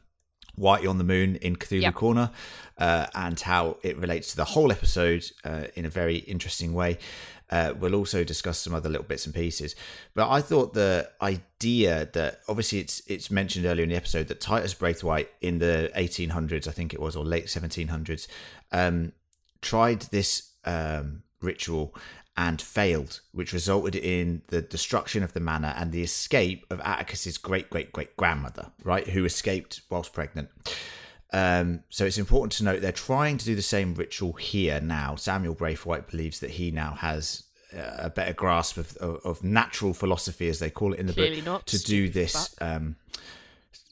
[0.59, 1.95] Whitey on the Moon in Cthulhu Yep.
[1.95, 2.31] Corner
[2.79, 6.99] uh, and how it relates to the whole episode uh, in a very interesting way.
[7.49, 9.77] Uh, we'll also discuss some other little bits and pieces.
[10.15, 14.41] But I thought the idea that obviously it's it's mentioned earlier in the episode that
[14.41, 18.27] Titus Braithwaite in the 1800s, I think it was, or late 1700s,
[18.73, 19.13] um,
[19.63, 21.95] tried this um, ritual
[22.37, 27.39] and failed, which resulted in the destruction of the manor and the escape of Atticus's
[27.39, 30.49] great great great grandmother, right, who escaped whilst pregnant.
[31.33, 35.17] Um, so it's important to note they're trying to do the same ritual here now.
[35.17, 37.43] Samuel Braithwaite believes that he now has
[37.77, 41.13] uh, a better grasp of, of, of natural philosophy, as they call it in the
[41.13, 42.97] Clearly book, to do this um,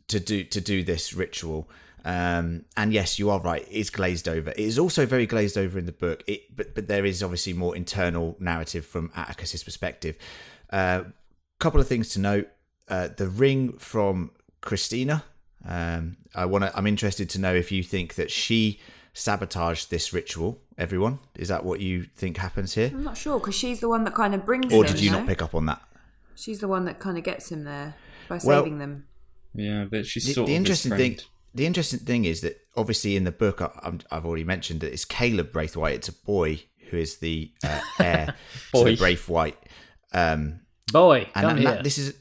[0.09, 1.69] to do to do this ritual.
[2.05, 3.63] Um, and yes, you are right.
[3.63, 4.51] It is glazed over.
[4.51, 6.23] It is also very glazed over in the book.
[6.27, 10.17] It, but but there is obviously more internal narrative from Atticus's perspective.
[10.71, 11.05] A uh,
[11.59, 12.49] couple of things to note:
[12.89, 15.25] uh, the ring from Christina.
[15.67, 16.77] Um, I want to.
[16.77, 18.81] I'm interested to know if you think that she
[19.15, 20.61] sabotaged this ritual.
[20.77, 24.03] Everyone, is that what you think happens here, I'm not sure because she's the one
[24.05, 24.93] that kind of brings or him.
[24.93, 25.19] did you no?
[25.21, 25.81] not pick up on that?
[26.35, 27.95] She's the one that kind of gets him there
[28.29, 29.07] by Well- saving them.
[29.55, 31.29] yeah, but she's the, sort the of interesting his thing friend.
[31.55, 35.05] The interesting thing is that obviously in the book I, I've already mentioned that it's
[35.05, 38.27] Caleb Braithwaite it's a boy who is the uh, heir
[38.73, 38.85] to Boy.
[38.85, 39.57] the Braithwaite
[40.13, 40.61] um,
[40.93, 42.15] Boy, and, come and that, this is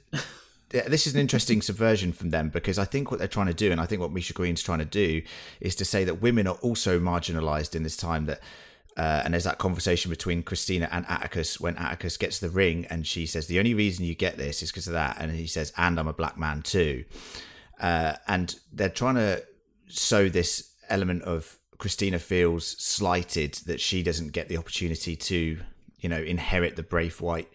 [0.74, 3.72] this is an interesting subversion from them because I think what they're trying to do,
[3.72, 5.22] and I think what Misha Green's trying to do,
[5.62, 8.26] is to say that women are also marginalised in this time.
[8.26, 8.40] That
[8.98, 13.06] uh, and there's that conversation between Christina and Atticus when Atticus gets the ring, and
[13.06, 15.72] she says the only reason you get this is because of that, and he says,
[15.78, 17.06] and I'm a black man too,
[17.80, 19.44] uh, and they're trying to
[19.88, 25.60] sow this element of Christina feels slighted that she doesn't get the opportunity to,
[26.00, 27.50] you know, inherit the Braithwaite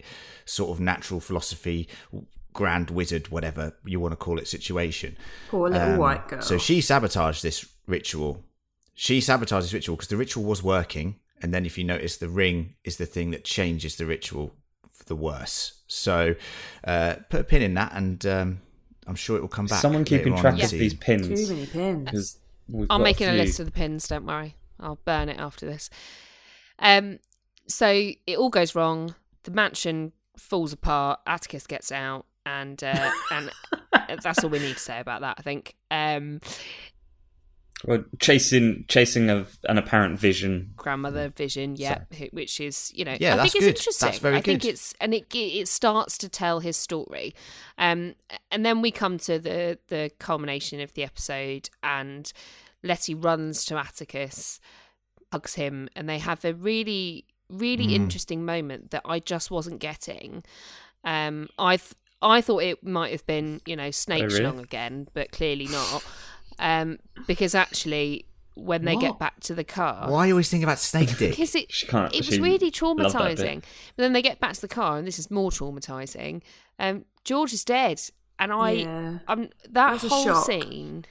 [0.45, 1.87] sort of natural philosophy,
[2.53, 5.17] grand wizard, whatever you want to call it, situation.
[5.49, 6.41] Poor little Um, white girl.
[6.41, 8.43] So she sabotaged this ritual.
[8.93, 12.29] She sabotaged this ritual because the ritual was working, and then if you notice, the
[12.29, 14.55] ring is the thing that changes the ritual
[14.91, 15.81] for the worse.
[15.87, 16.35] So
[16.83, 18.61] uh, put a pin in that, and um,
[19.09, 19.81] I'm sure it will come back.
[19.81, 21.27] Someone keeping track in of these pins.
[21.27, 22.37] Too many pins.
[22.91, 23.39] I'm making a few.
[23.39, 24.07] list of the pins.
[24.07, 25.89] Don't worry, I'll burn it after this.
[26.77, 27.17] Um,
[27.67, 29.15] so it all goes wrong.
[29.43, 31.21] The mansion falls apart.
[31.25, 33.49] Atticus gets out, and uh, and
[34.23, 35.37] that's all we need to say about that.
[35.39, 35.75] I think.
[35.89, 36.39] Um,
[37.85, 40.73] Well, chasing chasing of an apparent vision.
[40.75, 43.77] grandmother vision, yeah, who- which is you know, Yeah, I that's think it's good.
[43.77, 44.05] interesting.
[44.07, 47.33] That's very I think it's and it it starts to tell his story,
[47.77, 48.15] um,
[48.51, 52.31] and then we come to the the culmination of the episode, and
[52.83, 54.59] Leti runs to Atticus,
[55.31, 57.93] hugs him, and they have a really really Mm.
[57.93, 60.43] interesting moment that I just wasn't getting.
[61.05, 64.39] Um, I th- I thought it might have been you know snake Oh, really?
[64.41, 66.03] schlong again, but clearly not.
[66.59, 69.01] Um, because actually, when they What?
[69.01, 71.31] get back to the car, Why are you always thinking about snake dick?
[71.31, 73.13] because it can't- it was really loved that bit.
[73.39, 73.63] traumatizing.
[73.95, 76.41] But then they get back to the car, and this is more traumatizing.
[76.77, 78.01] Um, George is dead,
[78.37, 79.19] and I, Yeah.
[79.27, 81.05] um, that It was a whole scene,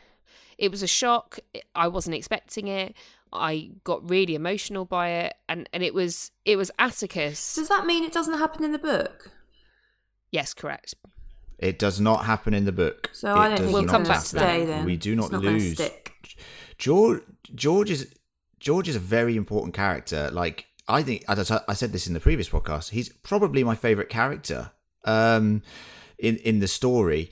[0.59, 1.39] it was a shock.
[1.75, 2.95] I wasn't expecting it.
[3.33, 7.55] I got really emotional by it, and and it was it was Atticus.
[7.55, 9.31] Does that mean it doesn't happen in the book?
[10.31, 10.95] Yes, correct.
[11.59, 13.11] It does not happen in the book.
[13.13, 14.61] So It I don't think We'll come back to happen.
[14.61, 14.67] that.
[14.67, 14.85] then.
[14.85, 15.81] We do not, not lose.
[16.79, 17.23] George
[17.55, 18.15] George is
[18.61, 20.31] George is a very important character.
[20.33, 23.75] Like I think, as I I said this in the previous podcast, he's probably my
[23.75, 24.71] favorite character
[25.05, 25.63] um,
[26.19, 27.31] in in the story,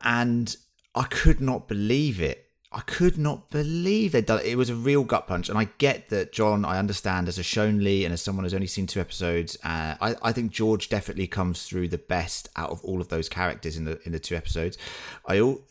[0.00, 0.56] and
[0.94, 2.45] I could not believe it.
[2.76, 4.44] I could not believe they'd done it.
[4.46, 6.62] It was a real gut punch, and I get that John.
[6.66, 9.56] I understand as a Sean Lee and as someone who's only seen two episodes.
[9.64, 13.30] Uh, I, I think George definitely comes through the best out of all of those
[13.30, 14.76] characters in the in the two episodes.
[15.24, 15.62] I all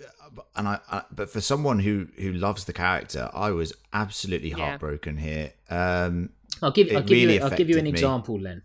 [0.56, 4.56] and I, I but for someone who who loves the character, I was absolutely Yeah.
[4.58, 5.53] heartbroken here.
[5.70, 6.32] Um,
[6.64, 7.91] I'll give, I'll give really you, I'll give you an me.
[7.91, 8.64] example then.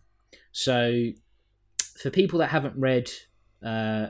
[0.53, 1.11] So,
[1.99, 3.11] for people that haven't read
[3.63, 4.07] uh,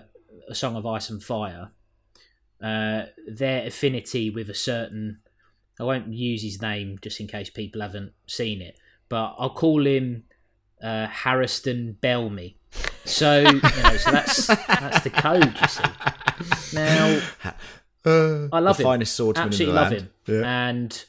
[0.49, 1.73] A Song of Ice and Fire,
[2.63, 5.21] uh, their affinity with a certain,
[5.79, 9.87] I won't use his name just in case people haven't seen it, but I'll call
[9.87, 10.25] him
[10.83, 12.57] uh, Harriston Bellamy.
[13.05, 15.55] So, you know, so that's that's the code.
[15.61, 16.77] You see.
[16.77, 17.21] Now,
[18.53, 18.87] I love the him.
[18.87, 20.11] finest swordsman absolutely in the love land.
[20.27, 20.41] him.
[20.43, 20.69] Yeah.
[20.69, 21.05] And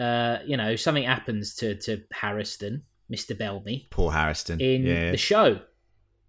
[0.00, 4.60] uh, you know, something happens to to Harriston, Mister Bellamy, Poor Harrison.
[4.60, 5.10] in yeah.
[5.10, 5.60] the show,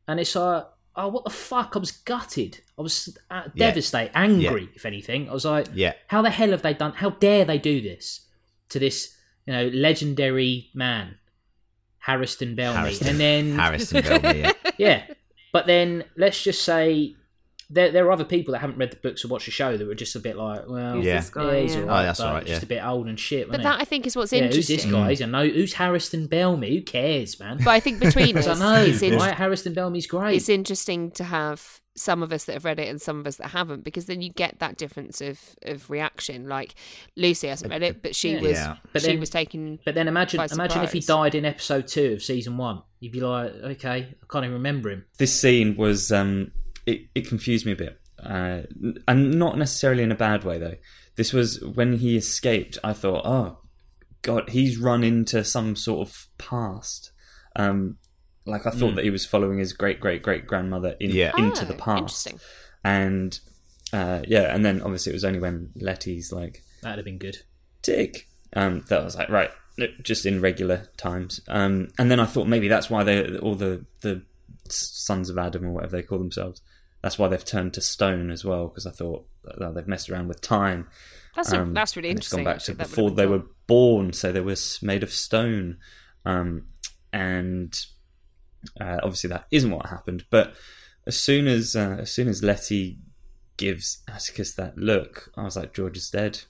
[0.08, 1.72] and it's like, oh, what the fuck?
[1.76, 2.60] I was gutted.
[2.82, 3.68] I was uh, Yeah.
[3.68, 5.30] devastated, angry, if anything.
[5.30, 5.94] I was like, yeah.
[6.08, 6.94] how the hell have they done?
[6.94, 8.22] How dare they do this
[8.70, 9.16] to this,
[9.46, 11.18] you know, legendary man,
[12.00, 12.80] Harrison Bellamy?
[12.80, 13.08] Harrison.
[13.08, 14.40] And then Harrison Bellamy.
[14.42, 14.52] Yeah.
[14.78, 15.04] yeah.
[15.54, 17.16] But then let's just say
[17.70, 19.86] there, there are other people that haven't read the books or watched the show that
[19.88, 21.18] were just a bit like, well, Who's Yeah.
[21.18, 21.62] this guy?
[21.62, 21.82] he's Yeah.
[21.84, 23.50] all Oh, that's but all right, Just a bit old and shit.
[23.52, 23.82] But that he?
[23.82, 25.12] I think is what's yeah, who's this guy?
[25.22, 26.76] I know who's Harrison Bellamy.
[26.78, 27.58] Who cares, man?
[27.64, 29.36] But I think between Because I know, it's, in- right?
[29.36, 30.36] Harrison Bellamy's great.
[30.38, 33.36] it's interesting to have some of us that have read it and some of us
[33.38, 36.48] that haven't, because then you get that difference of, of reaction.
[36.48, 36.76] Like
[37.18, 38.42] Lucy hasn't read it, but she Yeah.
[38.42, 38.76] was Yeah.
[38.94, 39.80] But she then- was taken.
[39.84, 42.82] But then imagine, imagine if he died in episode two of season one.
[43.00, 45.06] You'd be like, okay, I can't even remember him.
[45.18, 46.52] this scene was um
[46.86, 48.62] it, it confused me a bit uh,
[49.08, 50.76] and not necessarily in a bad way though
[51.16, 53.58] this was when he escaped i thought oh
[54.24, 57.12] god he's run into some sort of past
[57.56, 57.98] um
[58.46, 61.32] like i thought that he was following his great great great grandmother in, Yeah.
[61.38, 62.40] into Oh, the past Interesting.
[62.84, 63.40] and
[63.94, 67.38] uh yeah and then obviously it was only when leti's like That'd have been good.
[67.84, 68.28] Tic.
[68.56, 69.52] Um, that was like right,
[70.02, 71.40] just in regular times.
[71.48, 74.24] Um, and then I thought maybe that's why they all the the
[74.68, 76.62] sons of Adam or whatever they call themselves.
[77.04, 79.26] That's why they've turned to stone as well because I thought
[79.60, 80.88] uh, they've messed around with time.
[81.36, 82.46] That's a, Um, that's really and it's interesting.
[82.46, 82.76] gone back actually.
[82.76, 85.78] to before they been were born, so they were made of stone.
[86.26, 86.66] Um,
[87.14, 87.80] and
[88.80, 90.26] uh, obviously that isn't what happened.
[90.30, 90.54] But
[91.08, 92.98] as soon as uh, as soon as Leti
[93.58, 96.42] gives Atticus that look, I was like, George is dead.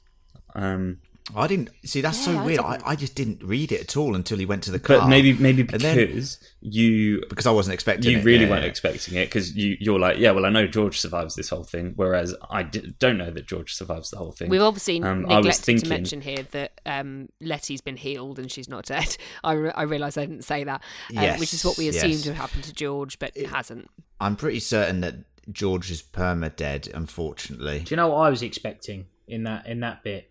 [0.55, 0.99] Um,
[1.35, 2.01] I didn't see.
[2.01, 2.59] That's Yeah, so weird.
[2.59, 2.87] I, didn't.
[2.87, 4.99] I just didn't read it at all until he went to the car.
[4.99, 8.23] but maybe maybe And then- because you because I wasn't expecting you it.
[8.25, 8.69] really yeah, weren't yeah.
[8.69, 11.93] expecting it because you you're like yeah well I know George survives this whole thing
[11.95, 14.49] whereas I d- don't know that George survives the whole thing.
[14.49, 18.37] We've obviously Um, I was neglected thinking- to mention here that um, Leti's been healed
[18.39, 19.15] and she's not dead.
[19.43, 21.97] I, re- I realise I didn't say that, uh, Yes, which is what we yes.
[21.97, 23.89] assumed would happen to George, but it hasn't.
[24.19, 25.15] I'm pretty certain that
[25.51, 26.89] George is perma dead.
[26.93, 30.30] Unfortunately, Do you know what I was expecting in that in that bit?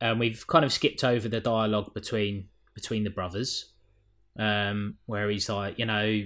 [0.00, 3.72] Um, we've kind of skipped over the dialogue between between the brothers,
[4.38, 6.22] um, where he's like, you know,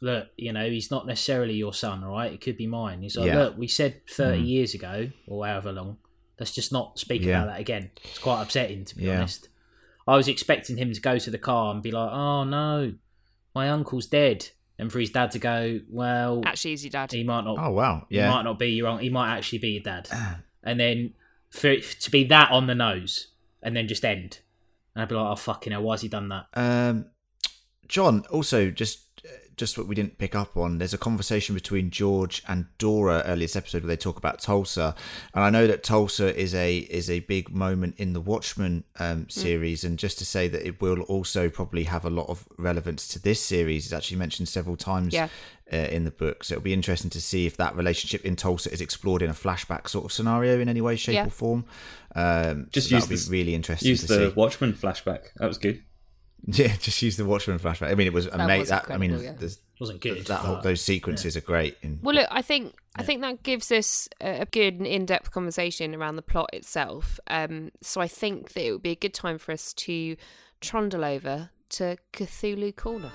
[0.00, 2.32] look, you know, he's not necessarily your son, right?
[2.32, 3.02] It could be mine.
[3.02, 3.38] He's like, Yeah.
[3.38, 4.48] look, we said thirty Mm.
[4.48, 5.98] years ago or however long.
[6.40, 7.42] Let's just not speak Yeah.
[7.42, 7.90] about that again.
[8.02, 9.18] It's quite upsetting to be Yeah.
[9.18, 9.48] honest.
[10.08, 12.94] I was expecting him to go to the car and be like, oh no,
[13.54, 17.12] my uncle's dead, and for his dad to go, well, Actually, is your dad?
[17.12, 19.04] he might not oh wow, he yeah, might not be your uncle.
[19.04, 20.08] He might actually be your dad.
[20.64, 21.14] and then
[21.52, 23.28] for it to be that on the nose
[23.62, 24.40] and then just end.
[24.94, 26.46] And I'd be like, oh, fucking hell, why has he done that?
[26.54, 27.06] Um,
[27.86, 29.02] John, also just
[29.56, 30.78] just what we didn't pick up on.
[30.78, 34.94] There's a conversation between George and Dora earlier this episode where they talk about Tulsa,
[35.34, 39.28] and I know that Tulsa is a is a big moment in the Watchmen um,
[39.28, 39.84] series.
[39.84, 43.18] And just to say that it will also probably have a lot of relevance to
[43.18, 43.84] this series.
[43.84, 45.12] It's actually mentioned several times.
[45.12, 45.28] Yeah.
[45.72, 48.70] Uh, in the book, so it'll be interesting to see if that relationship in Tulsa
[48.70, 51.26] is explored in a flashback sort of scenario in any way, shape, Yeah.
[51.26, 51.64] or form.
[52.14, 54.34] Um, Just so use that'll this- really interesting Use to the see.
[54.34, 55.28] Watchmen flashback.
[55.36, 55.82] That was good.
[56.44, 57.90] Yeah, just use the Watchmen flashback.
[57.90, 58.58] I mean, it was amazing.
[58.60, 59.34] was That, I mean, yeah.
[59.80, 60.26] Wasn't good.
[60.26, 61.76] that whole, but- those sequences are great.
[61.82, 65.30] In, Well, look, I think I think that gives us a a good and in-depth
[65.30, 67.18] conversation around the plot itself.
[67.28, 70.16] Um, so I think that it would be a good time for us to
[70.60, 73.12] trundle over to Cthulhu Corner.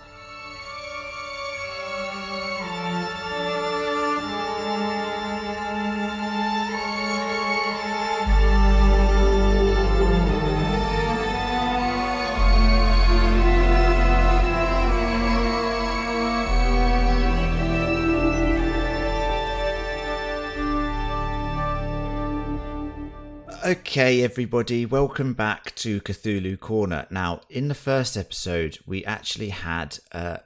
[23.68, 27.06] Okay, everybody, welcome back to Cthulhu Corner.
[27.10, 30.38] Now, in the first episode, we actually had uh,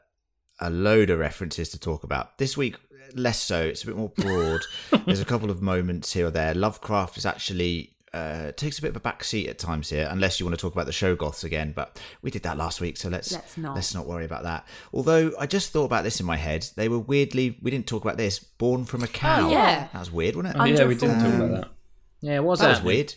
[0.60, 2.40] a load of references to talk about.
[2.40, 2.78] This week,
[3.14, 3.62] less so.
[3.62, 4.62] It's a bit more broad.
[5.06, 6.56] There's a couple of moments here or there.
[6.56, 10.40] Lovecraft is actually uh, takes a bit of a back seat at times here, unless
[10.40, 11.74] you want to talk about the shoggoths again.
[11.76, 13.76] But we did that last week, so let's Let's not.
[13.76, 14.66] let's not worry about that.
[14.96, 18.04] Although I just thought about this in my head, they were weirdly we didn't talk
[18.04, 18.40] about this.
[18.40, 19.52] Born from a cow.
[19.52, 19.90] yeah.
[19.94, 20.60] that was weird, wasn't it?
[20.60, 21.72] Oh, yeah, we didn't talk about that.
[22.22, 23.16] Yeah, it was that That was weird.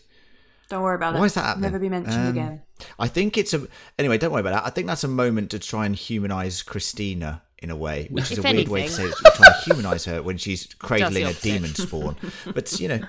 [0.71, 1.19] Don't worry about it.
[1.19, 1.63] Why is that happening?
[1.71, 2.63] Never be mentioned Um, again.
[2.99, 3.67] I think it's a
[3.99, 4.19] anyway.
[4.19, 4.67] Don't worry about that.
[4.67, 8.39] I think that's a moment to try and humanize Christina in a way, which is
[8.39, 11.25] If a weird way to say that you're trying to humanize her when she's cradling
[11.27, 12.17] a demon spawn.
[12.55, 13.01] But you know,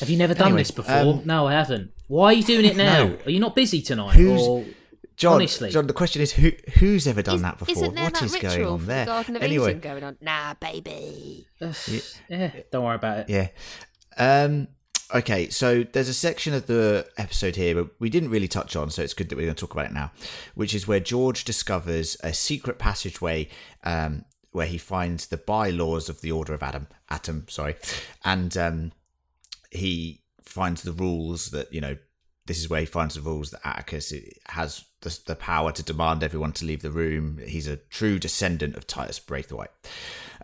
[0.00, 0.94] Have you never done Anyway, this before?
[0.94, 1.92] um, no, I haven't.
[2.08, 3.04] Why are you doing it now?
[3.04, 3.18] No.
[3.26, 4.14] Are you not busy tonight?
[4.16, 4.64] Who's- or...
[5.14, 5.34] John.
[5.34, 5.70] Honestly.
[5.70, 7.72] John, the question is who who's ever done Is- that before?
[7.72, 9.04] Isn't there What that is going on there?
[9.04, 10.16] the Anyway, going on?
[10.20, 11.46] Nah, baby.
[12.28, 13.28] yeah, don't worry about it.
[13.28, 13.48] Yeah.
[14.16, 14.68] Um,
[15.14, 18.90] okay, so there's a section of the episode here but we didn't really touch on,
[18.90, 20.10] so it's good that we're going to talk about it now,
[20.54, 23.48] which is where George discovers a secret passageway
[23.84, 27.76] um, where he finds the bylaws of the Order of Adam, Atom, sorry,
[28.24, 28.92] and um,
[29.70, 31.96] he finds the rules that you know.
[32.46, 34.12] This is where he finds the rules that Atticus
[34.46, 37.38] has the, the power to demand everyone to leave the room.
[37.46, 39.70] He's a true descendant of Titus Braithwaite.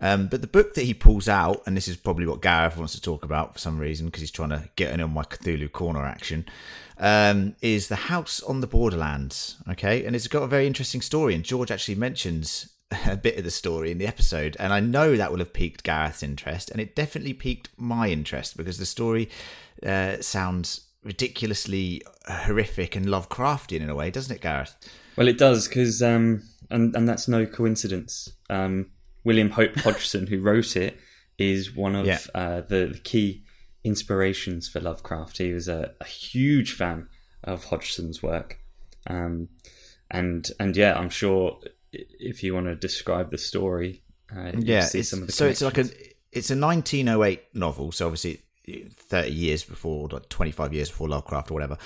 [0.01, 2.93] Um, but the book that he pulls out, and this is probably what Gareth wants
[2.93, 5.71] to talk about for some reason because he's trying to get in on my Cthulhu
[5.71, 6.45] corner action,
[6.97, 9.57] um, is The House on the Borderlands.
[9.69, 12.69] Okay, and it's got a very interesting story, and George actually mentions
[13.07, 15.83] a bit of the story in the episode, and I know that will have piqued
[15.83, 19.29] Gareth's interest, and it definitely piqued my interest because the story
[19.85, 24.75] uh, sounds ridiculously horrific and Lovecraftian in a way, doesn't it, Gareth?
[25.15, 28.29] Well, it does because, um, and and that's no coincidence.
[28.49, 28.91] Um,
[29.23, 30.97] William Hope Hodgson, who wrote it,
[31.37, 32.19] is one of Yeah.
[32.33, 33.43] uh, the, the key
[33.83, 35.37] inspirations for Lovecraft.
[35.37, 37.07] He was a, a huge fan
[37.43, 38.59] of Hodgson's work,
[39.07, 39.49] um,
[40.11, 41.59] and and yeah, I'm sure
[41.91, 44.03] if you want to describe the story,
[44.35, 45.85] uh, yeah see some of the so it's like a
[46.31, 48.39] it's a 1908 novel so obviously
[48.95, 51.77] 30 years before like 25 years before lovecraft or whatever.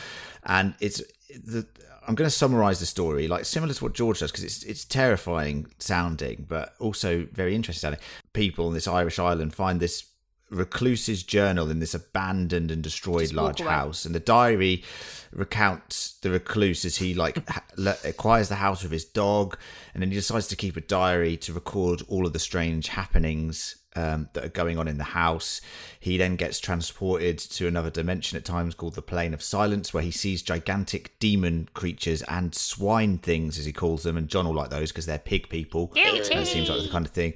[0.45, 1.65] And it's the
[2.07, 4.85] i'm going to summarize the story like similar to what george does because it's it's
[4.85, 7.99] terrifying sounding but also very interesting sounding.
[8.33, 10.05] People in this irish island find this
[10.49, 14.83] recluse's journal in this abandoned and destroyed Just large house and the diary
[15.31, 19.57] recounts the recluse as he like ha- le- acquires the house with his dog
[19.93, 23.77] and then he decides to keep a diary to record all of the strange happenings
[23.95, 25.61] um, that are going on in the house
[25.99, 30.03] he then gets transported to another dimension at times called the plane of silence where
[30.03, 34.55] he sees gigantic demon creatures and swine things as he calls them and john will
[34.55, 37.33] like those because they're pig people it seems like the kind of thing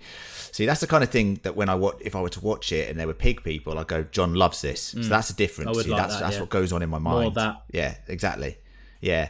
[0.57, 2.71] See, that's the kind of thing that when I watch, if I were to watch
[2.71, 4.81] it and there were pig people, I go, John loves this.
[4.81, 5.69] So that's the difference.
[5.69, 5.73] Mm.
[5.73, 6.41] I would See, like that's that, that's yeah.
[6.41, 7.19] what goes on in my mind.
[7.19, 7.63] More of that.
[7.71, 8.57] Yeah, exactly.
[8.99, 9.29] Yeah.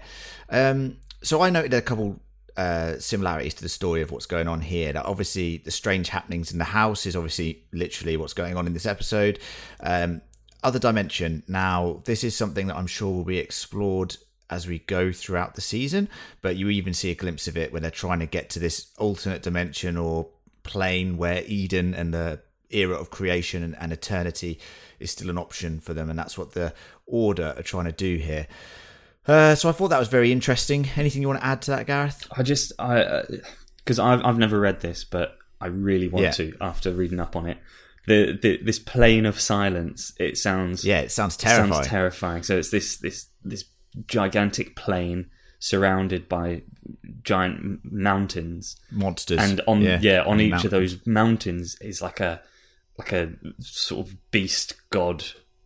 [0.50, 2.22] Um, so I noted a couple
[2.58, 4.92] uh, similarities to the story of what's going on here.
[4.92, 8.74] That obviously the strange happenings in the house is obviously literally what's going on in
[8.74, 9.40] this episode.
[9.80, 10.22] Um,
[10.64, 11.44] other dimension.
[11.48, 14.18] Now, this is something that I'm sure will be explored
[14.50, 16.10] as we go throughout the season,
[16.42, 18.88] but you even see a glimpse of it when they're trying to get to this
[18.98, 20.30] alternate dimension or
[20.64, 22.40] plane where Eden and the
[22.70, 24.60] era of creation and, and eternity
[25.00, 26.74] is still an option for them, and that's what the
[27.10, 28.48] Order are trying to do here.
[29.28, 30.88] Uh, so I thought that was very interesting.
[30.96, 32.26] Anything you want to add to that, Gareth?
[32.32, 33.24] I just I
[33.78, 36.32] because I've I've never read this, but I really want Yeah.
[36.32, 37.58] to after reading up on it.
[38.08, 40.14] The, the this plane of silence.
[40.18, 41.74] It sounds Yeah, it sounds it terrifying.
[41.74, 42.44] Sounds terrifying.
[42.44, 43.66] So it's this this this
[44.08, 46.62] gigantic plane surrounded by
[47.24, 50.66] giant mountains, Monsters, and on yeah, on and each mountains.
[50.66, 52.42] of those mountains is like a
[52.98, 55.26] like a sort of beast god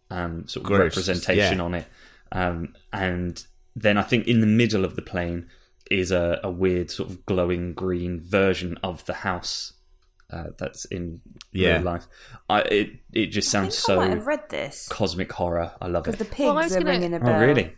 [0.09, 1.63] um, sort of Gross, representation yeah.
[1.63, 1.85] on it,
[2.31, 3.45] um, and
[3.75, 5.47] then I think in the middle of the plane
[5.89, 9.73] is a, a weird sort of glowing green version of the house
[10.29, 11.19] uh, that's in
[11.51, 11.73] Yeah.
[11.77, 12.07] real life.
[12.49, 15.71] I, it it just I think sounds I might so have read this cosmic horror.
[15.81, 16.23] I love because it.
[16.23, 17.75] the pigs Well, are gonna- ringing a Oh really?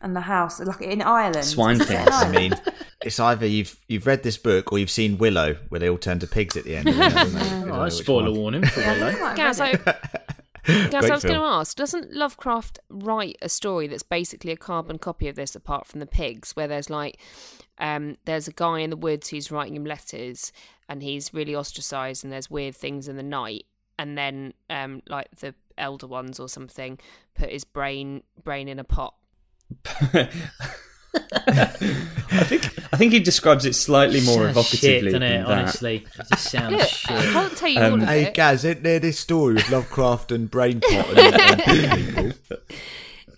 [0.00, 1.44] And the house, like in Ireland.
[1.44, 2.54] Swine Is things, I I mean,
[3.04, 6.18] it's either you've you've read this book or you've seen Willow, where they all turn
[6.20, 6.88] to pigs at the end.
[6.88, 7.48] of it, haven't they?
[7.60, 8.40] You know Oh, spoiler one.
[8.40, 9.10] warning for Yeah, I Willow.
[9.12, 9.22] think
[9.86, 10.31] I
[10.68, 10.90] might have I, it.
[10.90, 14.56] Gaz, I Great was going to ask, doesn't Lovecraft write a story that's basically a
[14.56, 17.20] carbon copy of this, apart from the pigs, where there's like,
[17.78, 20.52] um, there's a guy in the woods who's writing him letters,
[20.88, 23.66] and he's really ostracized, and there's weird things in the night,
[23.98, 26.98] and then, um, like the elder ones or something,
[27.34, 29.14] put his brain brain in a pot.
[31.14, 35.46] I think I think he describes it slightly more Sounds shit, evocatively doesn't than it?
[35.46, 35.58] that.
[35.58, 37.10] Honestly, it just sounds Look, shit.
[37.10, 38.34] I can't tell you Um, all of Hey it.
[38.34, 42.34] Gaz, isn't there this story with Lovecraft and Brainpot and, and pig?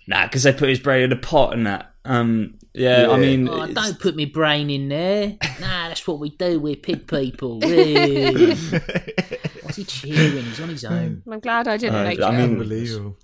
[0.07, 1.91] Nah, because they put his brain in a pot and that.
[2.05, 5.35] Um, yeah, I mean, Oh, don't put my brain in there.
[5.59, 6.59] Nah, that's what we do.
[6.59, 7.59] We're pig people.
[7.61, 7.71] What's
[9.77, 10.43] he cheering?
[10.45, 11.23] He's on his own.
[11.29, 12.33] I'm glad I didn't Uh, make I it.
[12.37, 13.17] mean- Unbelievable.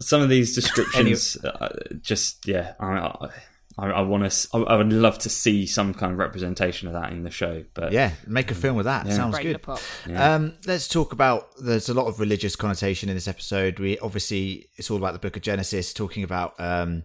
[0.00, 1.68] Some of these descriptions, uh,
[2.00, 3.30] just yeah, I,
[3.78, 4.48] I, I want to.
[4.66, 7.64] I would love to see some kind of representation of that in the show.
[7.74, 9.06] But Yeah, make a film with that.
[9.06, 9.14] Yeah.
[9.14, 9.62] Sounds Break good.
[9.62, 9.82] pot.
[10.14, 11.50] Um, let's talk about.
[11.62, 13.78] There's a lot of religious connotation in this episode.
[13.78, 17.04] We obviously it's all about the Book of Genesis, talking about um,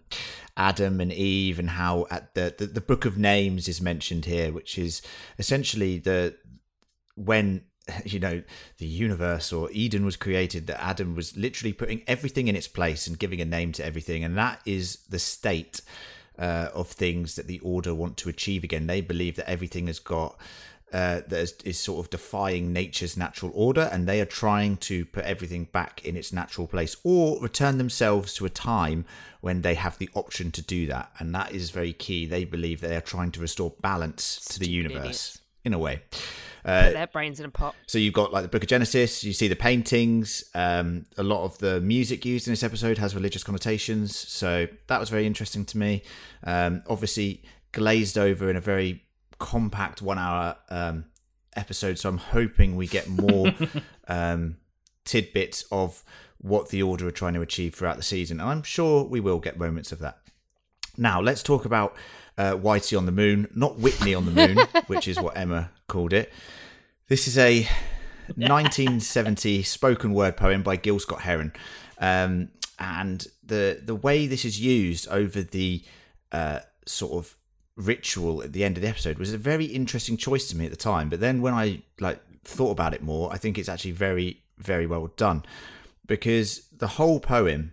[0.57, 4.51] Adam and Eve and how at the, the the Book of Names is mentioned here,
[4.51, 5.03] which is
[5.37, 6.35] essentially the
[7.15, 7.65] when
[8.05, 8.41] you know
[8.77, 10.67] the universe or Eden was created.
[10.67, 14.23] That Adam was literally putting everything in its place and giving a name to everything,
[14.23, 15.81] and that is the state
[16.37, 18.87] uh, of things that the Order want to achieve again.
[18.87, 20.37] They believe that everything has got
[20.93, 25.05] uh, that is, is sort of defying nature's natural order, and they are trying to
[25.05, 29.03] put everything back in its natural place or return themselves to a time
[29.41, 31.11] when they have the option to do that.
[31.17, 32.27] And that is very key.
[32.27, 35.41] They believe they are trying to restore balance to the universe idiots.
[35.65, 36.03] in a way.
[36.63, 37.75] Put their brains in a pot.
[37.87, 39.23] So you've got like the Book of Genesis.
[39.23, 40.43] You see the paintings.
[40.55, 44.15] Um, a lot of the music used in this episode has religious connotations.
[44.15, 46.03] So that was very interesting to me.
[46.43, 49.03] Um, obviously glazed over in a very
[49.39, 51.05] compact one-hour um,
[51.55, 51.99] episode.
[51.99, 53.53] So I'm hoping we get more
[54.07, 54.57] um,
[55.05, 56.03] tidbits of
[56.37, 59.39] what the Order are trying to achieve throughout the season, and I'm sure we will
[59.39, 60.19] get moments of that.
[60.97, 61.95] Now let's talk about
[62.37, 64.57] uh, Whitey on the Moon, not Whitney on the Moon,
[64.87, 66.33] which is what Emma called it.
[67.07, 67.67] This is a
[68.35, 71.53] 1970 spoken word poem by Gil Scott Heron,
[71.99, 75.83] um, and the the way this is used over the
[76.31, 77.35] uh, sort of
[77.75, 80.71] ritual at the end of the episode was a very interesting choice to me at
[80.71, 81.09] the time.
[81.09, 84.87] But then when I like thought about it more, I think it's actually very very
[84.87, 85.45] well done
[86.07, 87.71] because the whole poem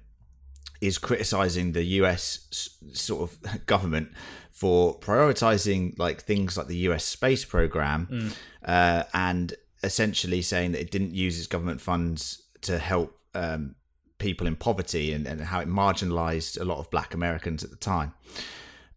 [0.82, 4.12] is criticizing the US sort of government
[4.60, 8.30] for prioritizing like things like the US space program
[8.62, 13.74] uh, and essentially saying that it didn't use its government funds to help um,
[14.18, 17.76] people in poverty and, and how it marginalized a lot of black Americans at the
[17.76, 18.12] time.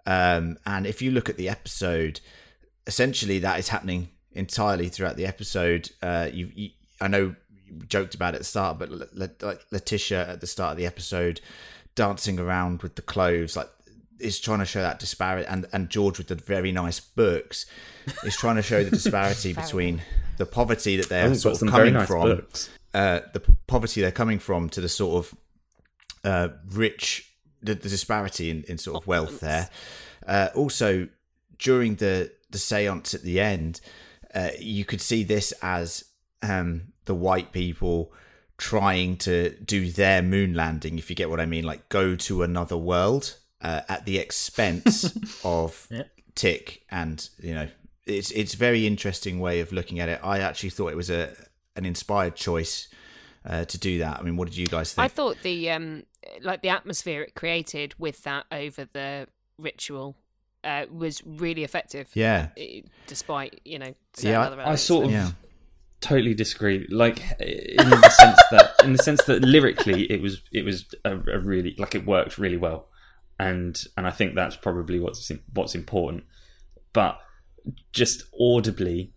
[0.05, 2.19] Um, and if you look at the episode,
[2.85, 5.89] essentially that is happening entirely throughout the episode.
[6.01, 7.35] Uh, you, you, I know
[7.65, 10.85] you joked about it at the start, but like Letitia at the start of the
[10.85, 11.39] episode
[11.95, 13.69] dancing around with the clothes, like
[14.23, 17.65] is trying to show that disparity, and and George with the very nice books
[18.23, 20.01] is trying to show the disparity between
[20.37, 22.69] the poverty that they're think sort of coming nice from books.
[22.93, 25.37] uh, the p- poverty they're coming from to the sort of
[26.23, 29.69] uh, rich, the, the disparity in, in sort of wealth there.
[30.25, 31.07] Uh, also,
[31.59, 33.81] during the the séance at the end,
[34.33, 36.05] uh, you could see this as
[36.41, 38.13] um, the white people
[38.57, 42.43] trying to do their moon landing, if you get what I mean, like go to
[42.43, 46.09] another world uh, at the expense of Yep.
[46.35, 47.67] Tic, and you know,
[48.05, 50.19] it's it's very interesting way of looking at it.
[50.23, 51.33] I actually thought it was a
[51.75, 52.87] an inspired choice
[53.45, 54.19] uh, to do that.
[54.19, 56.03] I mean, what did you guys think I thought the um
[56.41, 59.27] like the atmosphere it created with that over the
[59.59, 60.15] ritual
[60.63, 62.09] uh, was really effective.
[62.15, 62.47] yeah,
[63.07, 65.31] despite you know Yeah, certain I- I sort of Yeah.
[66.01, 66.87] totally disagree.
[66.89, 71.11] Like in the sense that in the sense that lyrically it was it was a,
[71.15, 72.87] a really like it worked really well,
[73.47, 76.23] and and I think that's probably what's what's important.
[76.93, 77.19] But
[77.91, 79.13] just audibly,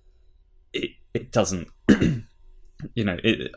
[0.72, 1.68] it it doesn't.
[2.94, 3.52] you know it.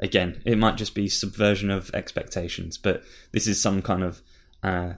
[0.00, 4.22] Again, it might just be subversion of expectations, but this is some kind of
[4.62, 4.94] uh,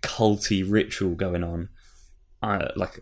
[0.00, 1.68] culty ritual going on.
[2.40, 3.00] I like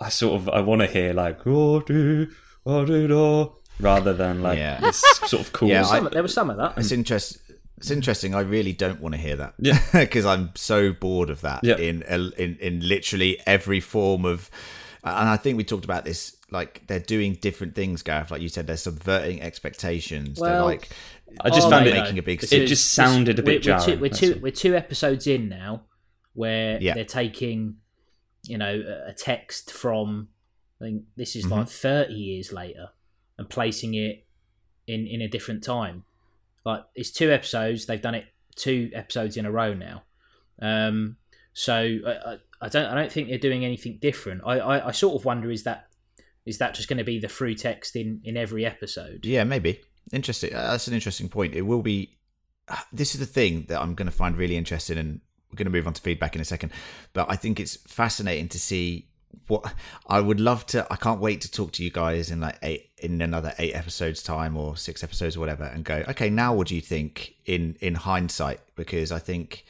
[0.00, 2.28] I sort of I want to hear like "Oh, do,
[2.66, 4.78] oh, do, do," rather than like Yeah.
[4.80, 5.68] this sort of cool.
[5.70, 6.74] Yeah, I- there was some of that.
[6.76, 7.38] it's interest.
[7.76, 8.34] It's interesting.
[8.34, 9.54] I really don't want to hear that.
[9.58, 9.78] Yeah.
[9.92, 11.76] because I'm so bored of that Yeah.
[11.76, 14.50] in in in literally every form of.
[15.02, 16.36] And I think we talked about this.
[16.50, 18.30] Like they're doing different things, Gareth.
[18.30, 20.38] Like you said, they're subverting expectations.
[20.38, 20.88] they're like
[21.40, 22.00] I just Oh, found mate, it.
[22.00, 22.42] making a big.
[22.44, 22.66] It scene.
[22.66, 23.96] just sounded a bit we're, we're jarring.
[23.96, 25.82] two, we're, two, we're two episodes in now
[26.34, 26.94] where Yeah.
[26.94, 27.76] they're taking,
[28.44, 28.72] you know,
[29.06, 30.28] a- a text from,
[30.80, 31.50] I think this is Mhm.
[31.50, 32.90] like 30 years later
[33.36, 34.26] and placing it
[34.86, 36.04] in, in a different time.
[36.64, 37.86] Like it's two episodes.
[37.86, 40.04] They've done it two episodes in a row now.
[40.60, 41.16] Um,
[41.52, 44.42] so I, I, don't I don't think they're doing anything different.
[44.44, 45.88] I, I, I sort of wonder is that
[46.46, 49.24] is that just going to be the through text in, in every episode?
[49.24, 49.80] Yeah, maybe.
[50.12, 50.54] Interesting.
[50.54, 51.54] Uh, That's an interesting point.
[51.54, 52.18] It will be.
[52.92, 55.70] This is the thing that I'm going to find really interesting, and we're going to
[55.70, 56.72] move on to feedback in a second.
[57.12, 59.08] But I think it's fascinating to see
[59.48, 59.74] what
[60.06, 60.86] I would love to.
[60.90, 64.22] I can't wait to talk to you guys in like eight in another eight episodes
[64.22, 66.02] time or six episodes or whatever, and go.
[66.08, 68.60] Okay, now what do you think in in hindsight?
[68.76, 69.64] Because I think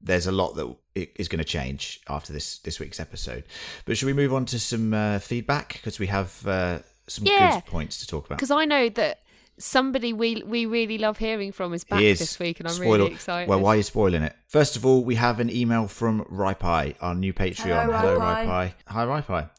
[0.00, 3.44] there's a lot that is going to change after this this week's episode.
[3.84, 7.54] But should we move on to some uh, feedback because we have uh, some Yeah.
[7.54, 8.38] good points to talk about?
[8.38, 9.20] because I know that
[9.56, 12.18] somebody we we really love hearing from is back is.
[12.18, 13.48] this week, and I'm Spoiler- really excited.
[13.48, 14.34] Well, why are you spoiling it?
[14.48, 17.84] First of all, we have an email from Ripai, our new Patreon.
[17.86, 18.46] Hello, Ripai.
[18.46, 18.74] Ripai.
[18.88, 19.50] Hi, Ripai.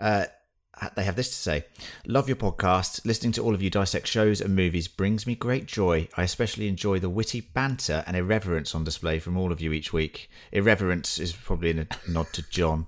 [0.00, 0.24] Uh,
[0.96, 1.64] they have this to say
[2.06, 3.04] Love your podcast.
[3.04, 6.08] Listening to all of you dissect shows and movies brings me great joy.
[6.16, 9.92] I especially enjoy the witty banter and irreverence on display from all of you each
[9.92, 10.28] week.
[10.50, 12.86] Irreverence is probably in a nod to John.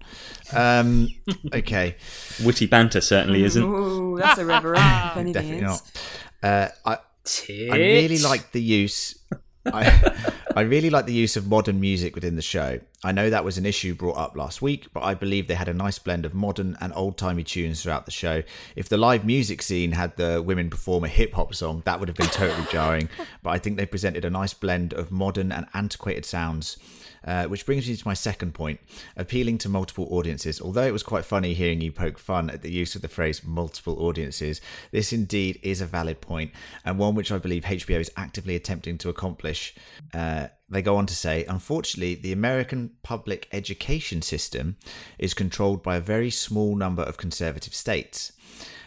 [0.53, 1.09] Um,
[1.55, 1.97] okay.
[2.45, 3.63] Witty banter certainly isn't.
[3.63, 4.79] Ooh, that's irreverent.
[5.29, 5.63] if Definitely is.
[5.63, 5.93] not.
[6.43, 6.99] Uh, I,
[7.71, 9.19] I really like the use.
[9.67, 12.81] I, I really like the use of modern music within the show.
[13.03, 15.69] I know that was an issue brought up last week, but I believe they had
[15.69, 18.43] a nice blend of modern and old timey tunes throughout the show.
[18.77, 22.09] If the live music scene had the women perform a hip hop song, that would
[22.09, 23.09] have been totally jarring.
[23.43, 26.79] But I think they presented a nice blend of modern and antiquated sounds.
[27.25, 28.79] Uh, which brings me to my second point
[29.17, 30.61] appealing to multiple audiences.
[30.61, 33.43] Although it was quite funny hearing you poke fun at the use of the phrase
[33.43, 34.61] multiple audiences,
[34.91, 36.51] this indeed is a valid point
[36.85, 39.75] and one which I believe HBO is actively attempting to accomplish.
[40.13, 44.77] Uh, they go on to say, unfortunately, the American public education system
[45.19, 48.33] is controlled by a very small number of conservative states.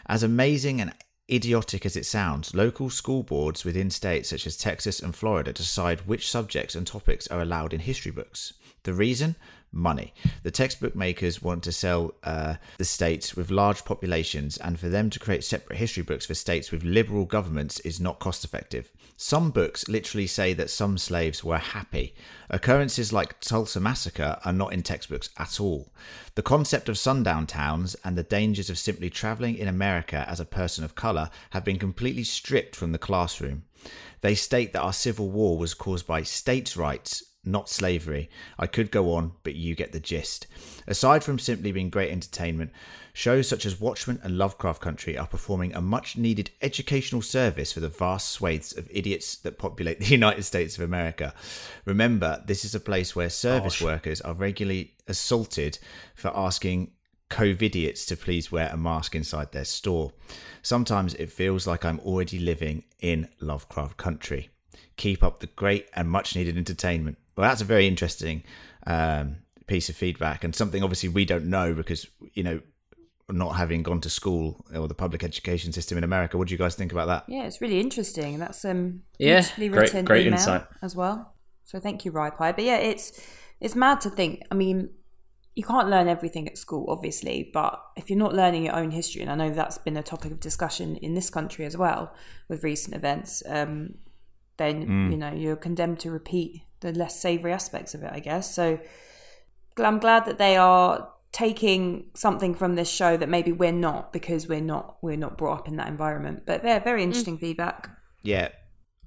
[0.07, 0.93] As amazing and
[1.29, 6.01] idiotic as it sounds, local school boards within states such as Texas and Florida decide
[6.01, 8.53] which subjects and topics are allowed in history books.
[8.83, 9.35] The reason?
[9.71, 10.13] Money.
[10.43, 15.09] The textbook makers want to sell uh, the states with large populations, and for them
[15.09, 18.89] to create separate history books for states with liberal governments is not cost effective.
[19.19, 22.13] Some books literally say that some slaves were happy.
[22.51, 25.91] Occurrences like Tulsa Massacre are not in textbooks at all.
[26.35, 30.45] The concept of sundown towns and the dangers of simply travelling in America as a
[30.45, 33.63] person of colour have been completely stripped from the classroom.
[34.21, 38.29] They state that our civil war was caused by states' rights, not slavery.
[38.59, 40.45] I could go on, but you get the gist.
[40.85, 42.71] Aside from simply being great entertainment,
[43.17, 47.79] shows such as Watchmen and Lovecraft Country are performing a much needed educational service for
[47.79, 51.33] the vast swathes of idiots that populate the United States of America.
[51.83, 55.79] Remember, this is a place where service workers are regularly assaulted
[56.13, 56.91] for asking
[57.31, 60.13] COVIDiots to please wear a mask inside their store.
[60.61, 64.51] Sometimes it feels like I'm already living in Lovecraft Country.
[64.95, 67.17] Keep up the great and much needed entertainment.
[67.35, 68.43] Well, that's a very interesting
[68.85, 72.05] um, piece of feedback and something obviously we don't know because,
[72.35, 72.61] you know,
[73.33, 76.37] not having gone to school or the public education system in America.
[76.37, 77.25] What do you guys think about that?
[77.27, 78.39] Yeah, it's really interesting.
[78.39, 80.65] That's um Yeah, beautifully great- written great email insight.
[80.81, 81.33] as well.
[81.65, 82.55] So thank you, Ripai.
[82.55, 83.19] But yeah, it's
[83.59, 84.43] it's mad to think.
[84.51, 84.89] I mean,
[85.55, 89.21] you can't learn everything at school, obviously, but if you're not learning your own history,
[89.23, 92.13] and I know that's been a topic of discussion in this country as well
[92.47, 93.95] with recent events, um,
[94.57, 98.53] then you know you're condemned to repeat the less savoury aspects of it, I guess.
[98.55, 98.79] So
[99.77, 104.47] I'm glad that they are taking something from this show that maybe we're not because
[104.47, 106.41] we're not we're not brought up in that environment.
[106.47, 107.91] But yeah, very interesting feedback.
[108.23, 108.49] yeah,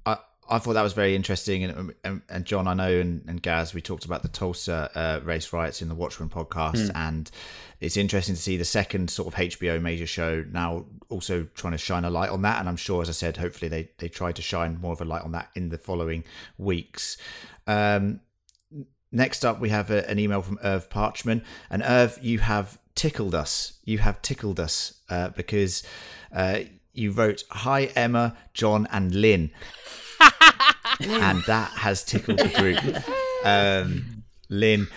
[0.05, 0.15] I
[0.49, 3.73] I thought that was very interesting, and and, and John, I know, and, and Gaz,
[3.73, 7.29] we talked about the Tulsa uh, race riots in the Watchmen podcast, and
[7.81, 11.77] it's interesting to see the second sort of HBO major show now also trying to
[11.77, 14.31] shine a light on that, and I'm sure, as I said, hopefully they they try
[14.31, 16.23] to shine more of a light on that in the following
[16.57, 17.17] weeks.
[17.67, 18.21] Um,
[19.11, 23.35] next up, we have a, an email from Irv Parchman, and Irv, you have tickled
[23.35, 23.73] us.
[23.85, 25.83] You have tickled us uh, because.
[26.33, 26.59] Uh,
[26.93, 29.51] you wrote, Hi, Emma, John, and Lynn
[30.99, 32.79] and that has tickled the group.
[33.45, 34.87] Um, Lynn,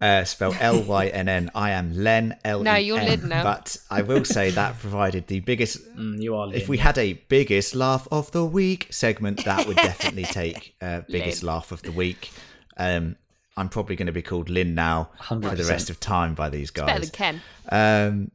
[0.00, 1.50] uh, spelled L Y N N.
[1.54, 2.60] I am Len L.
[2.60, 3.42] E No, you're Lynn now.
[3.42, 5.78] But I will say that provided the biggest.
[5.98, 6.46] Mm, you are.
[6.48, 6.68] If Lynn.
[6.68, 11.42] we had a biggest laugh of the week segment, that would definitely take uh, biggest
[11.42, 12.30] laugh of the week.
[12.76, 13.16] Um,
[13.58, 16.70] I'm probably going to be called Lynn now for the rest of time by these
[16.70, 16.86] guys.
[16.86, 17.42] Better than Ken.
[17.70, 18.30] Um,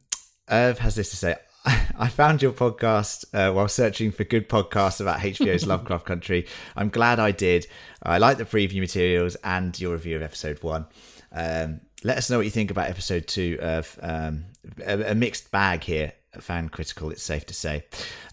[0.50, 1.36] Irv has this to say.
[1.66, 6.46] I found your podcast uh, while searching for good podcasts about HBO's Lovecraft Country.
[6.76, 7.66] I'm glad I did.
[8.02, 10.86] I like the preview materials and your review of episode one.
[11.32, 14.44] Um, let us know what you think about episode two of um,
[14.84, 16.12] a, a mixed bag here.
[16.42, 17.84] Fan critical, it's safe to say.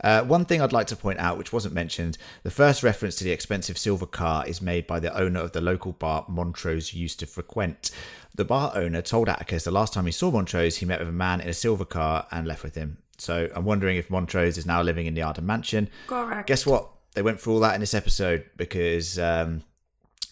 [0.04, 3.24] Uh, one thing I'd like to point out, which wasn't mentioned, the first reference to
[3.24, 7.20] the expensive silver car is made by the owner of the local bar Montrose used
[7.20, 7.92] to frequent.
[8.34, 11.14] The bar owner told Atticus the last time he saw Montrose, he met with a
[11.14, 12.98] man in a silver car and left with him.
[13.18, 15.90] So I'm wondering if Montrose is now living in the Ardham Mansion.
[16.08, 16.48] Correct.
[16.48, 16.90] Guess what?
[17.14, 19.64] They went through all that in this episode because, um,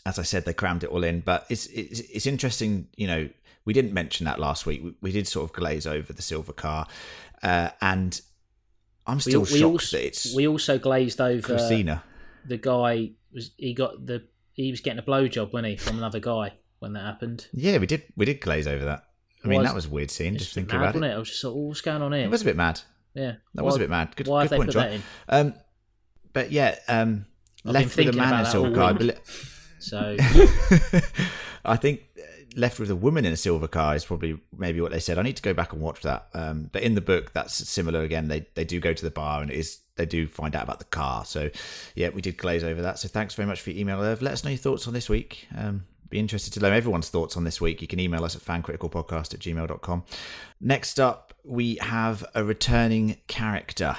[0.05, 1.19] as I said, they crammed it all in.
[1.19, 3.29] But it's it's, it's interesting, you know.
[3.65, 4.81] We didn't mention that last week.
[4.83, 6.87] We, we did sort of glaze over the silver car,
[7.43, 8.19] uh, and
[9.07, 12.03] I'm still we shocked also, that it's we also glazed over Christina.
[12.45, 16.19] the guy was he got the he was getting a blowjob, wasn't he, from another
[16.19, 17.47] guy when that happened.
[17.53, 18.03] Yeah, we did.
[18.15, 19.03] We did glaze over that.
[19.43, 20.37] I mean, Was- that was a weird scene.
[20.37, 21.11] Just thinking mad, about it.
[21.11, 21.15] it?
[21.15, 22.25] I was just like, oh, what's going on here?
[22.25, 22.81] It was a bit mad.
[23.13, 24.15] yeah, That was a bit mad.
[24.15, 25.01] Good, why good point, John.
[25.29, 25.53] Um,
[26.33, 27.25] but yeah, um,
[27.65, 28.83] I've left with a man in a about all car.
[28.83, 29.13] I week.
[29.13, 29.21] bel-
[29.79, 30.17] So
[31.65, 32.01] I think
[32.55, 35.17] left with a woman in a silver car is probably maybe what they said.
[35.17, 36.27] I need to go back and watch that.
[36.33, 38.27] Um, but in the book, that's similar again.
[38.27, 40.79] They they do go to the bar and it is they do find out about
[40.79, 41.25] the car.
[41.25, 41.49] So
[41.95, 42.99] yeah, we did glaze over that.
[42.99, 44.21] So thanks very much for your email, Irv.
[44.21, 45.47] Let us know your thoughts on this week.
[45.55, 47.81] Um, be interested to know everyone's thoughts on this week.
[47.81, 50.03] You can email us at fancriticalpodcast at gmail.com.
[50.59, 53.95] Next up, we have a returning character.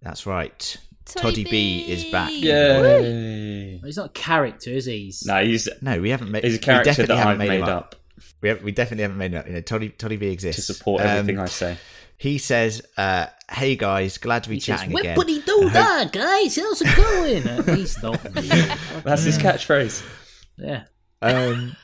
[0.00, 0.78] That's right.
[1.14, 1.50] Toddy, Toddy B
[1.86, 1.92] B.
[1.92, 2.30] is back.
[2.32, 3.80] Yay!
[3.84, 5.06] he's not a character, is he?
[5.06, 6.44] He's, No, he's No, we haven't made.
[6.44, 7.96] he's a we character definitely that haven't I've made, made him up
[8.42, 9.46] We, have, we definitely haven't made him up.
[9.46, 11.76] You know, Toddy Toddy B to exists support Um, everything I say.
[12.16, 16.04] He says, uh, "Hey guys, glad to be he says, chatting again." "Whippity do da,
[16.04, 16.54] guys.
[16.56, 18.22] How's it going?" Uh, he's not.
[19.04, 20.02] That's his catchphrase.
[20.58, 20.82] Yeah.
[21.22, 21.74] um,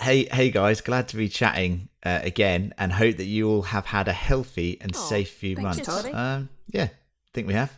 [0.00, 3.86] hey, hey guys, glad to be chatting uh, again, and hope that you all have
[3.86, 6.02] had a healthy and Aw, safe few thanks, months.
[6.02, 6.12] Toddy.
[6.12, 6.90] Um, yeah, I
[7.32, 7.72] think we have.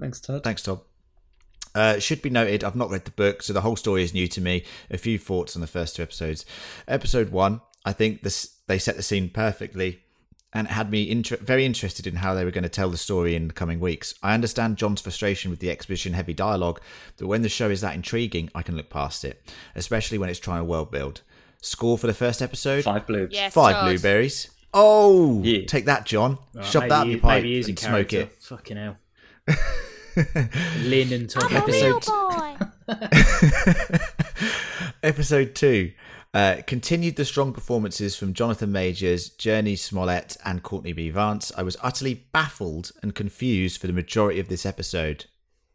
[0.00, 0.42] Thanks, Todd.
[0.44, 0.80] Thanks, Todd.
[1.74, 4.28] Uh, should be noted, I've not read the book, so the whole story is new
[4.28, 4.64] to me.
[4.90, 6.46] A few thoughts on the first two episodes.
[6.86, 10.00] Episode one, I think this they set the scene perfectly,
[10.52, 12.96] and it had me inter- very interested in how they were going to tell the
[12.96, 14.14] story in the coming weeks.
[14.22, 16.80] I understand John's frustration with the exposition-heavy dialogue,
[17.18, 19.42] but when the show is that intriguing, I can look past it,
[19.74, 21.22] especially when it's trying to world build.
[21.60, 23.32] Score for the first episode: Five bloobs.
[23.32, 23.84] Yes, Five Todd.
[23.86, 24.48] blueberries.
[24.72, 25.66] Oh, Yeah.
[25.66, 26.38] take that, John!
[26.54, 28.42] Right, Shove that up your pipe maybe he and smoke it.
[28.42, 28.96] Fucking hell.
[30.82, 31.52] Lynn and Todd.
[31.52, 32.06] I'm a real episode.
[32.06, 32.56] boy.
[35.02, 35.92] Episode two
[36.34, 41.08] uh, continued the strong performances from Jonathan Majors, Jurnee Smollett, and Courtney B.
[41.10, 41.52] Vance.
[41.56, 45.26] I was utterly baffled and confused for the majority of this episode,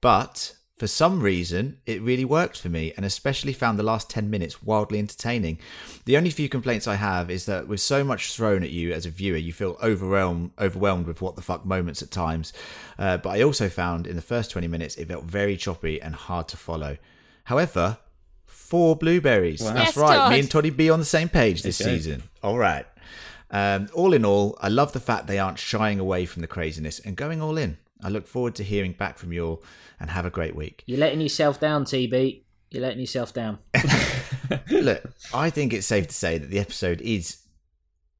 [0.01, 4.29] but for some reason, it really worked for me, and especially found the last 10
[4.29, 5.59] minutes wildly entertaining.
[6.05, 9.05] The only few complaints I have is that with so much thrown at you as
[9.05, 12.53] a viewer, you feel overwhelmed, overwhelmed with what the fuck moments at times.
[12.97, 16.15] Uh, but I also found in the first 20 minutes, it felt very choppy and
[16.15, 16.97] hard to follow.
[17.43, 17.97] However,
[18.45, 19.61] four blueberries.
[19.61, 19.73] Wow.
[19.73, 20.17] That's Yes, right.
[20.17, 20.31] Todd.
[20.31, 21.95] Me and Toddy be on the same page this Okay.
[21.97, 22.23] season.
[22.41, 22.85] All right.
[23.51, 26.99] Um, all in all, I love the fact they aren't shying away from the craziness
[26.99, 27.77] and going all in.
[28.01, 29.63] I look forward to hearing back from you all
[29.99, 30.83] and have a great week.
[30.85, 32.43] You're letting yourself down, TB.
[32.71, 33.59] You're letting yourself down.
[34.69, 35.03] Look,
[35.33, 37.39] I think it's safe to say that the episode is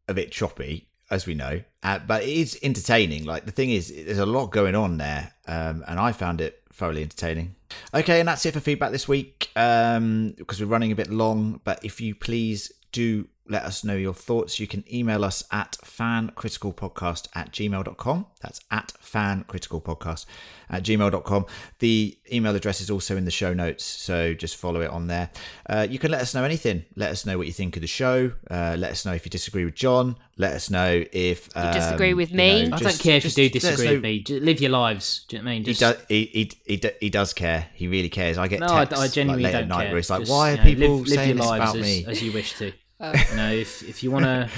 [0.08, 3.26] a bit choppy, as we know, uh, but it is entertaining.
[3.26, 6.64] Like the thing is, there's a lot going on there, um, and I found it
[6.74, 7.56] thoroughly entertaining.
[7.94, 11.62] Okay, and that's it for feedback this week um, because we're running a bit long.
[11.64, 15.78] But if you please do let us know your thoughts, you can email us at
[15.84, 18.26] fancriticalpodcast at gmail.com.
[18.42, 20.26] That's at fancriticalpodcast
[20.70, 21.46] at gmail.com.
[21.80, 25.32] The email address is also in the show notes, so just follow it on there.
[25.68, 26.86] Uh, you can let us know anything.
[26.96, 28.34] Let us know what you think of the show.
[28.50, 30.16] Uh, let us know if you disagree with John.
[30.38, 32.68] Let us know if um, disagree with me.
[32.70, 34.20] know, I don't care if you do disagree with me.
[34.22, 35.26] Just live your lives.
[35.28, 35.66] Do you know what I mean?
[35.66, 36.06] He Just, does.
[36.08, 37.68] He, he, he, do- he does care.
[37.74, 38.38] He really cares.
[38.38, 39.92] I get no, I, texts I genuinely like, late don't at night care.
[39.92, 41.64] where it's like, Just, why you are know, people live, live saying your this lives
[41.64, 42.06] about as, me?
[42.08, 42.72] as you wish to?
[43.00, 44.50] You know, if if you want to.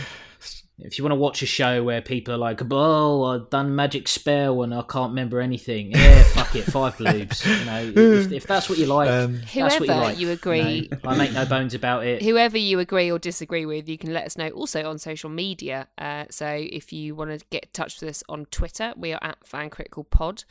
[0.83, 4.07] If you want to watch a show where people are like, "Oh, I've done magic
[4.07, 7.45] spell and I can't remember anything," yeah, fuck it, five bloobs.
[7.45, 10.17] You know, if, if that's what you like, Um, that's what you Whoever like.
[10.17, 10.97] you agree- know.
[11.03, 12.23] I make no bones about it.
[12.23, 15.87] Whoever you agree or disagree with, you can let us know also on social media.
[15.99, 19.19] Uh, so if you want to get in touch with us on Twitter, we are
[19.21, 20.45] at Fan Critical Pod.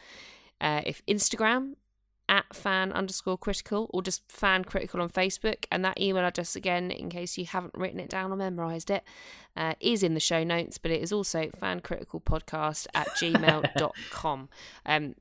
[0.60, 1.72] Uh, if Instagram
[2.30, 5.66] at fan underscore critical or just fan critical on Facebook.
[5.70, 9.02] And that email address, again, in case you haven't written it down or memorized it,
[9.56, 14.48] uh, is in the show notes, but it is also fancriticalpodcast at gmail.com.
[14.86, 15.14] Um,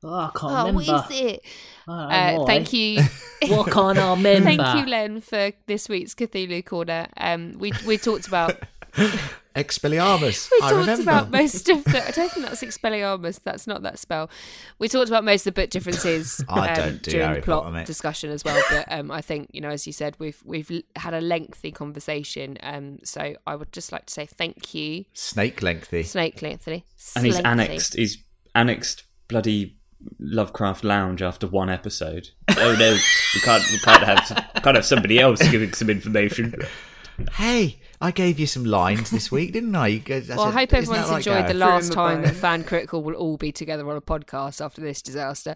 [0.00, 0.92] Oh, I can't oh, remember.
[0.92, 1.42] what is it?
[1.88, 3.02] Uh, thank you.
[3.48, 4.44] What can't I remember?
[4.56, 7.06] Thank you, Len, for this week's Cthulhu Corner.
[7.16, 8.62] Um, we we talked about
[9.56, 10.48] Expelliarmus.
[10.52, 11.02] we I talked remember.
[11.02, 12.06] about most of the.
[12.06, 13.40] I don't think that's Expelliarmus.
[13.42, 14.30] That's not that spell.
[14.78, 17.44] We talked about most of the book differences I um, don't do during Harry the
[17.44, 17.86] plot Potter, mate.
[17.86, 18.62] discussion as well.
[18.70, 22.56] But um, I think you know, as you said, we've we've had a lengthy conversation.
[22.62, 26.04] Um, so I would just like to say thank you, Snake lengthy.
[26.04, 26.84] Snake Lengthy,
[27.16, 27.44] and he's Slinky.
[27.48, 27.94] annexed.
[27.94, 28.18] He's
[28.54, 29.76] annexed bloody
[30.20, 32.28] Lovecraft Lounge after one episode.
[32.56, 32.92] oh no,
[33.34, 33.64] we can't.
[33.72, 34.44] We can't have.
[34.62, 36.54] Can't have somebody else giving some information.
[37.32, 39.88] Hey, I gave you some lines this week, didn't I?
[39.88, 42.24] You guys, Well, I hope "Isn't everyone's that right, enjoyed the last time bone.
[42.26, 45.54] that Fan Critical will all be together on a podcast after this disaster.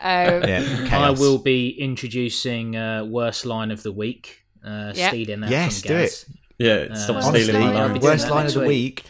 [0.00, 4.44] Um, Yeah, I will be introducing uh, worst line of the week.
[4.64, 5.08] Uh, Yeah.
[5.08, 6.26] Stealing that Yes, from do Gaz.
[6.58, 7.62] Yeah, Uh, stop Honestly, stealing.
[7.62, 7.92] I'll my be lines.
[8.00, 8.68] doing worst line of the week.
[8.68, 9.04] week.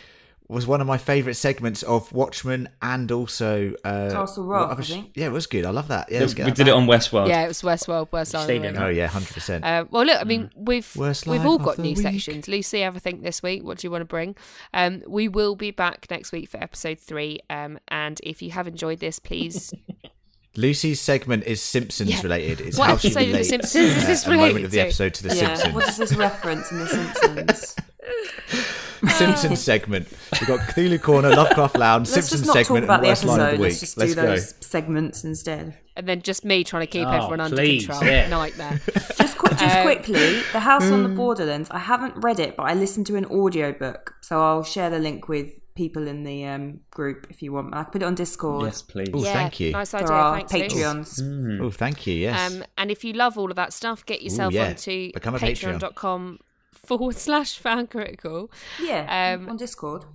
[0.46, 4.82] Was one of my favourite segments of Watchmen and also uh, Castle what Rock, other
[4.82, 5.12] I think.
[5.14, 5.64] Yeah, it was good.
[5.64, 6.12] I love that.
[6.12, 7.28] Yeah, let's we that did it on Westworld.
[7.28, 8.82] Yeah, it was Westworld, Worst Line of Stayed the.
[8.82, 9.64] Oh yeah, hundred percent.
[9.64, 11.98] Uh, well, look, I mean, we've Worst we've all got new week.
[11.98, 12.46] sections.
[12.46, 13.64] Lucy, have a think this week.
[13.64, 14.36] What do you want to bring?
[14.74, 17.40] Um, we will be back next week for episode three.
[17.48, 19.72] Um, and if you have enjoyed this, please
[20.56, 22.22] Lucy's segment is Simpsons Yeah.
[22.22, 22.60] related.
[22.60, 24.76] It's What how she episode of The relates Simpsons is this a moment of the
[24.78, 24.82] to?
[24.84, 25.54] episode to the yeah.
[25.54, 25.74] Simpsons.
[25.74, 27.76] What is this reference in The Simpsons?
[29.18, 30.08] Simpsons segment.
[30.32, 33.08] We've got Cthulhu Corner, Lovecraft Lounge, Let's Simpsons just not talk segment, about and the
[33.08, 33.56] worst line of episode.
[33.56, 33.68] the week.
[33.70, 34.26] Let's just Let's do go.
[34.26, 35.78] those segments instead.
[35.96, 38.10] and then just me trying to keep Oh, everyone under please, control.
[38.10, 38.28] yeah.
[38.28, 38.80] Nightmare.
[39.16, 41.02] Just, qu- just Um, quickly, The House on Hmm.
[41.04, 41.68] the Borderlands.
[41.70, 45.28] I haven't read it, but I listened to an audiobook, so I'll share the link
[45.28, 47.74] with people in the um, group if you want.
[47.74, 49.08] I can put it on Discord Yes, please.
[49.14, 49.72] Ooh, yeah, thank you.
[49.72, 50.12] Nice for idea.
[50.12, 50.82] our Thanks, Luke.
[50.82, 51.20] Patreons.
[51.22, 51.60] Mm.
[51.62, 52.14] Oh, thank you.
[52.14, 52.52] Yes.
[52.54, 54.68] Um, and if you love all of that stuff, get yourself yeah.
[54.68, 55.78] onto Become a Patreon.
[55.80, 56.38] patreon.com
[56.88, 58.50] forward slash fan critical.
[58.80, 60.04] Yeah, Um, on Discord.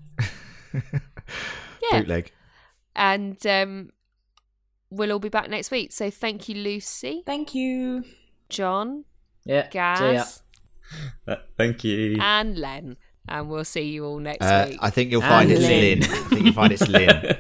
[1.92, 2.00] Yeah.
[2.02, 2.32] Bootleg.
[2.96, 3.92] And um,
[4.90, 5.92] we'll all be back next week.
[5.94, 8.04] So thank you, Lucy, Thank you.
[8.50, 9.06] John,
[9.46, 9.70] Yeah.
[9.70, 9.96] See ya.
[10.12, 10.42] Gaz,
[11.28, 12.18] Uh, Thank you.
[12.20, 12.98] and Len.
[13.28, 14.80] And we'll see you all next Uh, week.
[14.82, 16.00] I think you'll find And it's Lynn.
[16.00, 16.12] Lynn.
[16.12, 17.38] I think you'll find it's Lynn.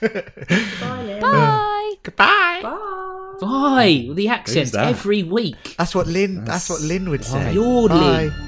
[1.20, 1.94] Bye.
[2.02, 2.60] Goodbye.
[2.62, 3.02] Bye.
[3.40, 4.08] Why?
[4.12, 4.88] The accent that?
[4.88, 5.76] every week.
[5.76, 6.44] That's what Lynn.
[6.44, 7.52] That's, what Lynn would say.
[7.52, 8.24] You're Bye.
[8.24, 8.45] Lynn.